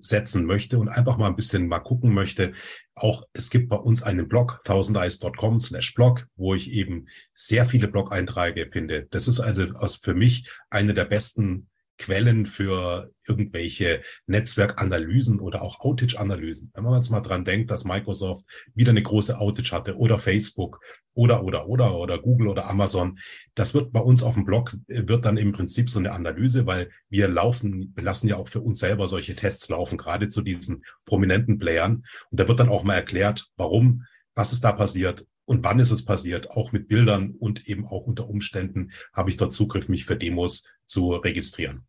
setzen 0.00 0.44
möchte 0.44 0.78
und 0.78 0.88
einfach 0.88 1.16
mal 1.16 1.26
ein 1.26 1.36
bisschen 1.36 1.66
mal 1.66 1.80
gucken 1.80 2.12
möchte. 2.14 2.52
Auch 2.94 3.24
es 3.32 3.50
gibt 3.50 3.68
bei 3.68 3.76
uns 3.76 4.02
einen 4.02 4.28
Blog, 4.28 4.60
thousandeyes.com 4.64 5.60
slash 5.60 5.94
blog, 5.94 6.26
wo 6.36 6.54
ich 6.54 6.70
eben 6.72 7.06
sehr 7.34 7.64
viele 7.64 7.88
Blog-Einträge 7.88 8.68
finde. 8.70 9.08
Das 9.10 9.26
ist 9.26 9.40
also 9.40 9.66
für 10.02 10.14
mich 10.14 10.50
eine 10.68 10.94
der 10.94 11.06
besten 11.06 11.69
Quellen 12.00 12.46
für 12.46 13.12
irgendwelche 13.28 14.00
Netzwerkanalysen 14.26 15.38
oder 15.38 15.60
auch 15.60 15.80
Outage-Analysen. 15.80 16.72
Wenn 16.74 16.84
man 16.84 16.94
jetzt 16.94 17.10
mal 17.10 17.20
dran 17.20 17.44
denkt, 17.44 17.70
dass 17.70 17.84
Microsoft 17.84 18.44
wieder 18.74 18.90
eine 18.90 19.02
große 19.02 19.38
Outage 19.38 19.72
hatte 19.72 19.96
oder 19.96 20.18
Facebook 20.18 20.80
oder, 21.12 21.44
oder, 21.44 21.68
oder, 21.68 21.94
oder 21.94 22.18
Google 22.18 22.48
oder 22.48 22.68
Amazon, 22.68 23.18
das 23.54 23.74
wird 23.74 23.92
bei 23.92 24.00
uns 24.00 24.22
auf 24.22 24.34
dem 24.34 24.46
Blog, 24.46 24.74
äh, 24.88 25.06
wird 25.06 25.26
dann 25.26 25.36
im 25.36 25.52
Prinzip 25.52 25.90
so 25.90 25.98
eine 25.98 26.12
Analyse, 26.12 26.64
weil 26.66 26.90
wir 27.10 27.28
laufen, 27.28 27.92
wir 27.94 28.02
lassen 28.02 28.28
ja 28.28 28.36
auch 28.36 28.48
für 28.48 28.60
uns 28.60 28.78
selber 28.78 29.06
solche 29.06 29.36
Tests 29.36 29.68
laufen, 29.68 29.98
gerade 29.98 30.28
zu 30.28 30.40
diesen 30.40 30.84
prominenten 31.04 31.58
Playern. 31.58 32.04
Und 32.30 32.40
da 32.40 32.48
wird 32.48 32.60
dann 32.60 32.70
auch 32.70 32.82
mal 32.82 32.94
erklärt, 32.94 33.46
warum, 33.56 34.04
was 34.34 34.52
ist 34.52 34.64
da 34.64 34.72
passiert, 34.72 35.26
und 35.50 35.64
wann 35.64 35.80
ist 35.80 35.90
es 35.90 36.04
passiert, 36.04 36.52
auch 36.52 36.70
mit 36.70 36.86
Bildern 36.86 37.32
und 37.32 37.66
eben 37.68 37.84
auch 37.84 38.06
unter 38.06 38.28
Umständen 38.28 38.92
habe 39.12 39.30
ich 39.30 39.36
dort 39.36 39.52
Zugriff, 39.52 39.88
mich 39.88 40.04
für 40.04 40.14
Demos 40.14 40.68
zu 40.84 41.12
registrieren. 41.12 41.88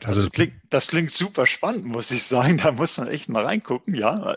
Das, 0.00 0.16
also, 0.16 0.30
klingt, 0.30 0.54
das 0.70 0.88
klingt 0.88 1.10
super 1.10 1.46
spannend, 1.46 1.84
muss 1.84 2.10
ich 2.10 2.24
sagen. 2.24 2.58
Da 2.58 2.72
muss 2.72 2.96
man 2.98 3.08
echt 3.08 3.28
mal 3.28 3.44
reingucken, 3.44 3.94
ja. 3.94 4.36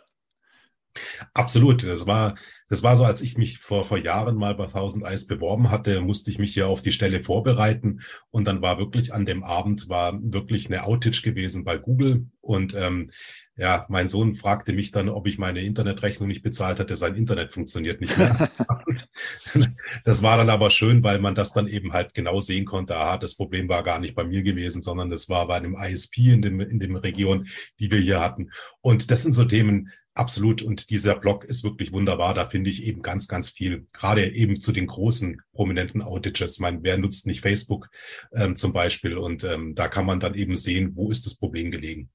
Absolut. 1.33 1.83
Das 1.83 2.07
war, 2.07 2.35
das 2.67 2.83
war 2.83 2.95
so, 2.95 3.03
als 3.03 3.21
ich 3.21 3.37
mich 3.37 3.59
vor, 3.59 3.85
vor 3.85 3.97
Jahren 3.97 4.35
mal 4.35 4.55
bei 4.55 4.65
1000 4.65 5.05
Eis 5.05 5.27
beworben 5.27 5.71
hatte, 5.71 6.01
musste 6.01 6.31
ich 6.31 6.39
mich 6.39 6.53
hier 6.53 6.67
auf 6.67 6.81
die 6.81 6.91
Stelle 6.91 7.21
vorbereiten. 7.21 8.01
Und 8.31 8.47
dann 8.47 8.61
war 8.61 8.77
wirklich 8.77 9.13
an 9.13 9.25
dem 9.25 9.43
Abend 9.43 9.89
war 9.89 10.19
wirklich 10.21 10.67
eine 10.67 10.83
Outage 10.83 11.21
gewesen 11.21 11.63
bei 11.63 11.77
Google. 11.77 12.27
Und 12.41 12.75
ähm, 12.75 13.11
ja, 13.55 13.85
mein 13.89 14.07
Sohn 14.07 14.35
fragte 14.35 14.71
mich 14.71 14.91
dann, 14.91 15.09
ob 15.09 15.27
ich 15.27 15.37
meine 15.37 15.61
Internetrechnung 15.61 16.29
nicht 16.29 16.43
bezahlt 16.43 16.79
hatte. 16.79 16.95
Sein 16.95 17.15
Internet 17.15 17.53
funktioniert 17.53 17.99
nicht 17.99 18.17
mehr. 18.17 18.49
das 20.05 20.23
war 20.23 20.37
dann 20.37 20.49
aber 20.49 20.71
schön, 20.71 21.03
weil 21.03 21.19
man 21.19 21.35
das 21.35 21.51
dann 21.51 21.67
eben 21.67 21.91
halt 21.91 22.13
genau 22.13 22.39
sehen 22.39 22.65
konnte. 22.65 22.95
Aha, 22.95 23.17
das 23.17 23.35
Problem 23.35 23.67
war 23.67 23.83
gar 23.83 23.99
nicht 23.99 24.15
bei 24.15 24.23
mir 24.23 24.43
gewesen, 24.43 24.81
sondern 24.81 25.09
das 25.09 25.27
war 25.27 25.47
bei 25.47 25.55
einem 25.55 25.75
ISP 25.75 26.33
in 26.33 26.41
dem, 26.41 26.61
in 26.61 26.79
dem 26.79 26.95
Region, 26.95 27.47
die 27.79 27.91
wir 27.91 27.99
hier 27.99 28.21
hatten. 28.21 28.51
Und 28.79 29.11
das 29.11 29.23
sind 29.23 29.33
so 29.33 29.43
Themen, 29.43 29.91
Absolut. 30.15 30.61
Und 30.61 30.89
dieser 30.89 31.15
Blog 31.15 31.45
ist 31.45 31.63
wirklich 31.63 31.91
wunderbar. 31.93 32.33
Da 32.33 32.47
finde 32.49 32.69
ich 32.69 32.83
eben 32.83 33.01
ganz, 33.01 33.27
ganz 33.27 33.51
viel, 33.51 33.87
gerade 33.93 34.29
eben 34.33 34.59
zu 34.59 34.71
den 34.71 34.87
großen 34.87 35.41
prominenten 35.53 36.01
Outages. 36.01 36.55
Ich 36.55 36.59
meine, 36.59 36.79
wer 36.81 36.97
nutzt 36.97 37.25
nicht 37.25 37.41
Facebook 37.41 37.89
ähm, 38.33 38.55
zum 38.55 38.73
Beispiel? 38.73 39.17
Und 39.17 39.43
ähm, 39.43 39.75
da 39.75 39.87
kann 39.87 40.05
man 40.05 40.19
dann 40.19 40.33
eben 40.33 40.55
sehen, 40.55 40.91
wo 40.95 41.09
ist 41.09 41.25
das 41.25 41.35
Problem 41.35 41.71
gelegen. 41.71 42.09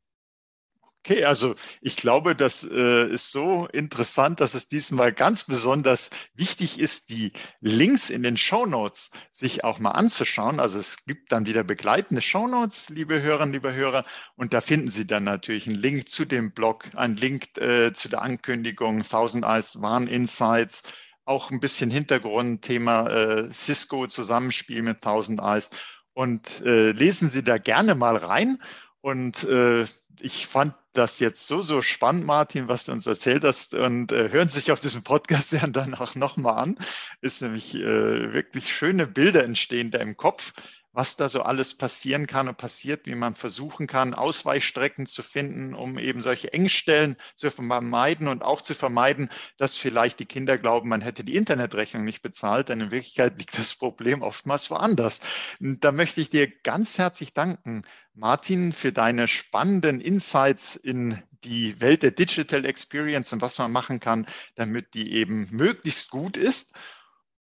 Okay, 1.06 1.26
also 1.26 1.54
ich 1.82 1.96
glaube, 1.96 2.34
das 2.34 2.64
äh, 2.64 3.10
ist 3.12 3.30
so 3.30 3.66
interessant, 3.66 4.40
dass 4.40 4.54
es 4.54 4.68
diesmal 4.68 5.12
ganz 5.12 5.44
besonders 5.44 6.08
wichtig 6.32 6.78
ist, 6.78 7.10
die 7.10 7.34
Links 7.60 8.08
in 8.08 8.22
den 8.22 8.38
Show 8.38 8.64
Notes 8.64 9.10
sich 9.30 9.64
auch 9.64 9.78
mal 9.78 9.90
anzuschauen. 9.90 10.60
Also 10.60 10.78
es 10.78 11.04
gibt 11.04 11.30
dann 11.30 11.44
wieder 11.44 11.62
begleitende 11.62 12.22
Show 12.22 12.46
Notes, 12.46 12.88
liebe 12.88 13.20
Hörerinnen, 13.20 13.52
liebe 13.52 13.74
Hörer, 13.74 14.06
und 14.36 14.54
da 14.54 14.62
finden 14.62 14.88
Sie 14.88 15.06
dann 15.06 15.24
natürlich 15.24 15.66
einen 15.66 15.76
Link 15.76 16.08
zu 16.08 16.24
dem 16.24 16.52
Blog, 16.52 16.86
einen 16.96 17.16
Link 17.16 17.54
äh, 17.58 17.92
zu 17.92 18.08
der 18.08 18.22
Ankündigung 18.22 19.02
1000 19.02 19.44
Eyes 19.44 19.82
Warn 19.82 20.06
Insights, 20.06 20.84
auch 21.26 21.50
ein 21.50 21.60
bisschen 21.60 21.90
Hintergrund, 21.90 22.62
Thema 22.62 23.10
äh, 23.10 23.52
Cisco 23.52 24.06
Zusammenspiel 24.06 24.80
mit 24.80 25.04
1000 25.04 25.40
Eyes 25.40 25.68
und 26.14 26.62
äh, 26.62 26.92
lesen 26.92 27.28
Sie 27.28 27.44
da 27.44 27.58
gerne 27.58 27.94
mal 27.94 28.16
rein. 28.16 28.62
Und 29.02 29.44
äh, 29.44 29.84
ich 30.20 30.46
fand 30.46 30.74
das 30.94 31.20
jetzt 31.20 31.46
so, 31.46 31.60
so 31.60 31.82
spannend, 31.82 32.24
Martin, 32.24 32.68
was 32.68 32.86
du 32.86 32.92
uns 32.92 33.06
erzählt 33.06 33.44
hast. 33.44 33.74
Und 33.74 34.12
äh, 34.12 34.30
hören 34.30 34.48
Sie 34.48 34.58
sich 34.58 34.72
auf 34.72 34.80
diesem 34.80 35.02
Podcast 35.02 35.54
dann 35.68 35.94
auch 35.94 36.14
nochmal 36.14 36.62
an. 36.62 36.78
Ist 37.20 37.42
nämlich 37.42 37.74
äh, 37.74 38.32
wirklich 38.32 38.74
schöne 38.74 39.06
Bilder 39.06 39.44
entstehen 39.44 39.90
da 39.90 39.98
im 39.98 40.16
Kopf 40.16 40.52
was 40.94 41.16
da 41.16 41.28
so 41.28 41.42
alles 41.42 41.74
passieren 41.74 42.28
kann 42.28 42.48
und 42.48 42.56
passiert, 42.56 43.06
wie 43.06 43.16
man 43.16 43.34
versuchen 43.34 43.88
kann, 43.88 44.14
Ausweichstrecken 44.14 45.06
zu 45.06 45.22
finden, 45.22 45.74
um 45.74 45.98
eben 45.98 46.22
solche 46.22 46.52
Engstellen 46.52 47.16
zu 47.34 47.50
vermeiden 47.50 48.28
und 48.28 48.42
auch 48.42 48.62
zu 48.62 48.74
vermeiden, 48.74 49.28
dass 49.58 49.76
vielleicht 49.76 50.20
die 50.20 50.26
Kinder 50.26 50.56
glauben, 50.56 50.88
man 50.88 51.00
hätte 51.00 51.24
die 51.24 51.34
Internetrechnung 51.34 52.04
nicht 52.04 52.22
bezahlt, 52.22 52.68
denn 52.68 52.80
in 52.80 52.90
Wirklichkeit 52.92 53.36
liegt 53.38 53.58
das 53.58 53.74
Problem 53.74 54.22
oftmals 54.22 54.70
woanders. 54.70 55.20
Und 55.58 55.82
da 55.82 55.90
möchte 55.90 56.20
ich 56.20 56.30
dir 56.30 56.48
ganz 56.62 56.96
herzlich 56.96 57.34
danken, 57.34 57.82
Martin, 58.14 58.72
für 58.72 58.92
deine 58.92 59.26
spannenden 59.26 60.00
Insights 60.00 60.76
in 60.76 61.20
die 61.42 61.80
Welt 61.80 62.04
der 62.04 62.12
Digital 62.12 62.64
Experience 62.64 63.32
und 63.32 63.42
was 63.42 63.58
man 63.58 63.72
machen 63.72 63.98
kann, 63.98 64.26
damit 64.54 64.94
die 64.94 65.12
eben 65.12 65.48
möglichst 65.50 66.10
gut 66.10 66.36
ist. 66.36 66.72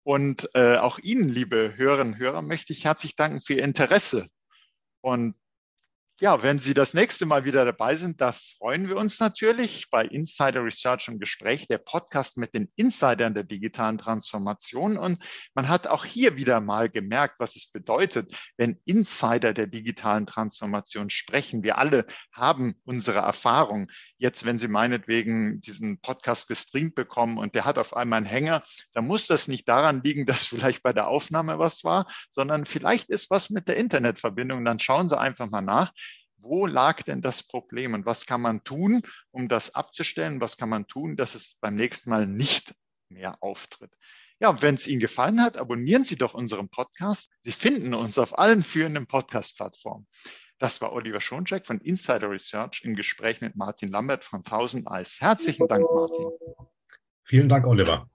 Und 0.08 0.50
äh, 0.54 0.78
auch 0.78 1.00
Ihnen, 1.00 1.28
liebe 1.28 1.74
Hörerinnen 1.76 2.14
und 2.14 2.20
Hörer, 2.20 2.42
möchte 2.42 2.72
ich 2.72 2.86
herzlich 2.86 3.18
danken 3.18 3.42
für 3.42 3.56
Ihr 3.56 3.66
Interesse. 3.66 4.30
Und 5.02 5.36
ja, 6.20 6.42
wenn 6.42 6.58
Sie 6.58 6.74
das 6.74 6.96
nächste 6.96 7.28
Mal 7.28 7.46
wieder 7.46 7.64
dabei 7.64 7.96
sind, 7.96 8.22
da 8.22 8.32
freuen 8.32 8.90
wir 8.90 8.98
uns 8.98 9.20
natürlich 9.20 9.88
bei 9.92 10.04
Insider 10.04 10.64
Research 10.64 11.10
und 11.10 11.20
Gespräch, 11.20 11.68
der 11.68 11.78
Podcast 11.78 12.38
mit 12.38 12.56
den 12.56 12.72
Insidern 12.76 13.36
der 13.36 13.44
digitalen 13.44 14.00
Transformation. 14.00 14.98
Und 14.98 15.24
man 15.54 15.70
hat 15.70 15.86
auch 15.86 16.06
hier 16.06 16.36
wieder 16.36 16.60
mal 16.60 16.90
gemerkt, 16.90 17.36
was 17.38 17.56
es 17.56 17.68
bedeutet, 17.68 18.36
wenn 18.58 18.80
Insider 18.86 19.54
der 19.54 19.68
digitalen 19.68 20.26
Transformation 20.26 21.12
sprechen. 21.12 21.62
Wir 21.62 21.78
alle 21.78 22.08
haben 22.34 22.82
unsere 22.84 23.20
Erfahrung. 23.20 23.92
Jetzt, 24.18 24.44
wenn 24.44 24.58
Sie 24.58 24.68
meinetwegen 24.68 25.62
diesen 25.62 26.00
Podcast 26.00 26.48
gestreamt 26.48 26.96
bekommen 26.96 27.38
und 27.38 27.54
der 27.54 27.66
hat 27.66 27.78
auf 27.78 27.96
einmal 27.96 28.18
einen 28.18 28.26
Hänger, 28.26 28.64
dann 28.94 29.06
muss 29.06 29.28
das 29.28 29.48
nicht 29.48 29.70
daran 29.70 30.02
liegen, 30.04 30.26
dass 30.26 30.48
vielleicht 30.48 30.82
bei 30.82 30.94
der 30.94 31.10
Aufnahme 31.10 31.60
was 31.60 31.84
war, 31.84 32.08
sondern 32.32 32.66
vielleicht 32.66 33.10
ist 33.10 33.30
was 33.30 33.52
mit 33.52 33.68
der 33.68 33.78
Internetverbindung. 33.78 34.66
Dann 34.66 34.80
schauen 34.80 35.10
Sie 35.10 35.20
einfach 35.20 35.52
mal 35.52 35.62
nach 35.62 35.92
wo 36.38 36.66
lag 36.66 37.02
denn 37.04 37.22
das 37.22 37.44
Problem 37.44 37.94
und 37.94 38.06
was 38.06 38.26
kann 38.26 38.42
man 38.42 38.64
tun, 38.64 39.02
um 39.32 39.50
das 39.50 39.76
abzustellen? 39.76 40.42
Was 40.42 40.58
kann 40.58 40.70
man 40.70 40.88
tun, 40.88 41.16
dass 41.16 41.36
es 41.36 41.56
beim 41.60 41.76
nächsten 41.76 42.10
Mal 42.10 42.28
nicht 42.28 42.74
mehr 43.10 43.42
auftritt? 43.42 43.92
Ja, 44.40 44.62
wenn 44.62 44.76
es 44.76 44.88
Ihnen 44.88 45.00
gefallen 45.00 45.42
hat, 45.42 45.58
abonnieren 45.58 46.04
Sie 46.04 46.16
doch 46.16 46.36
unseren 46.36 46.70
Podcast. 46.70 47.32
Sie 47.42 47.52
finden 47.52 47.94
uns 47.94 48.20
auf 48.20 48.38
allen 48.38 48.62
führenden 48.62 49.08
Podcast-Plattformen. 49.08 50.08
Das 50.60 50.82
war 50.82 50.94
Oliver 50.94 51.22
Schoncheck 51.22 51.66
von 51.66 51.80
Insider 51.80 52.30
Research 52.30 52.82
im 52.84 52.96
Gespräch 52.96 53.42
mit 53.42 53.56
Martin 53.56 53.90
Lambert 53.90 54.24
von 54.24 54.40
1000 54.40 54.88
Eyes. 54.90 55.18
Herzlichen 55.20 55.68
Dank, 55.68 55.86
Martin. 55.92 56.26
Vielen 57.24 57.50
Dank, 57.50 57.66
Oliver. 57.66 58.10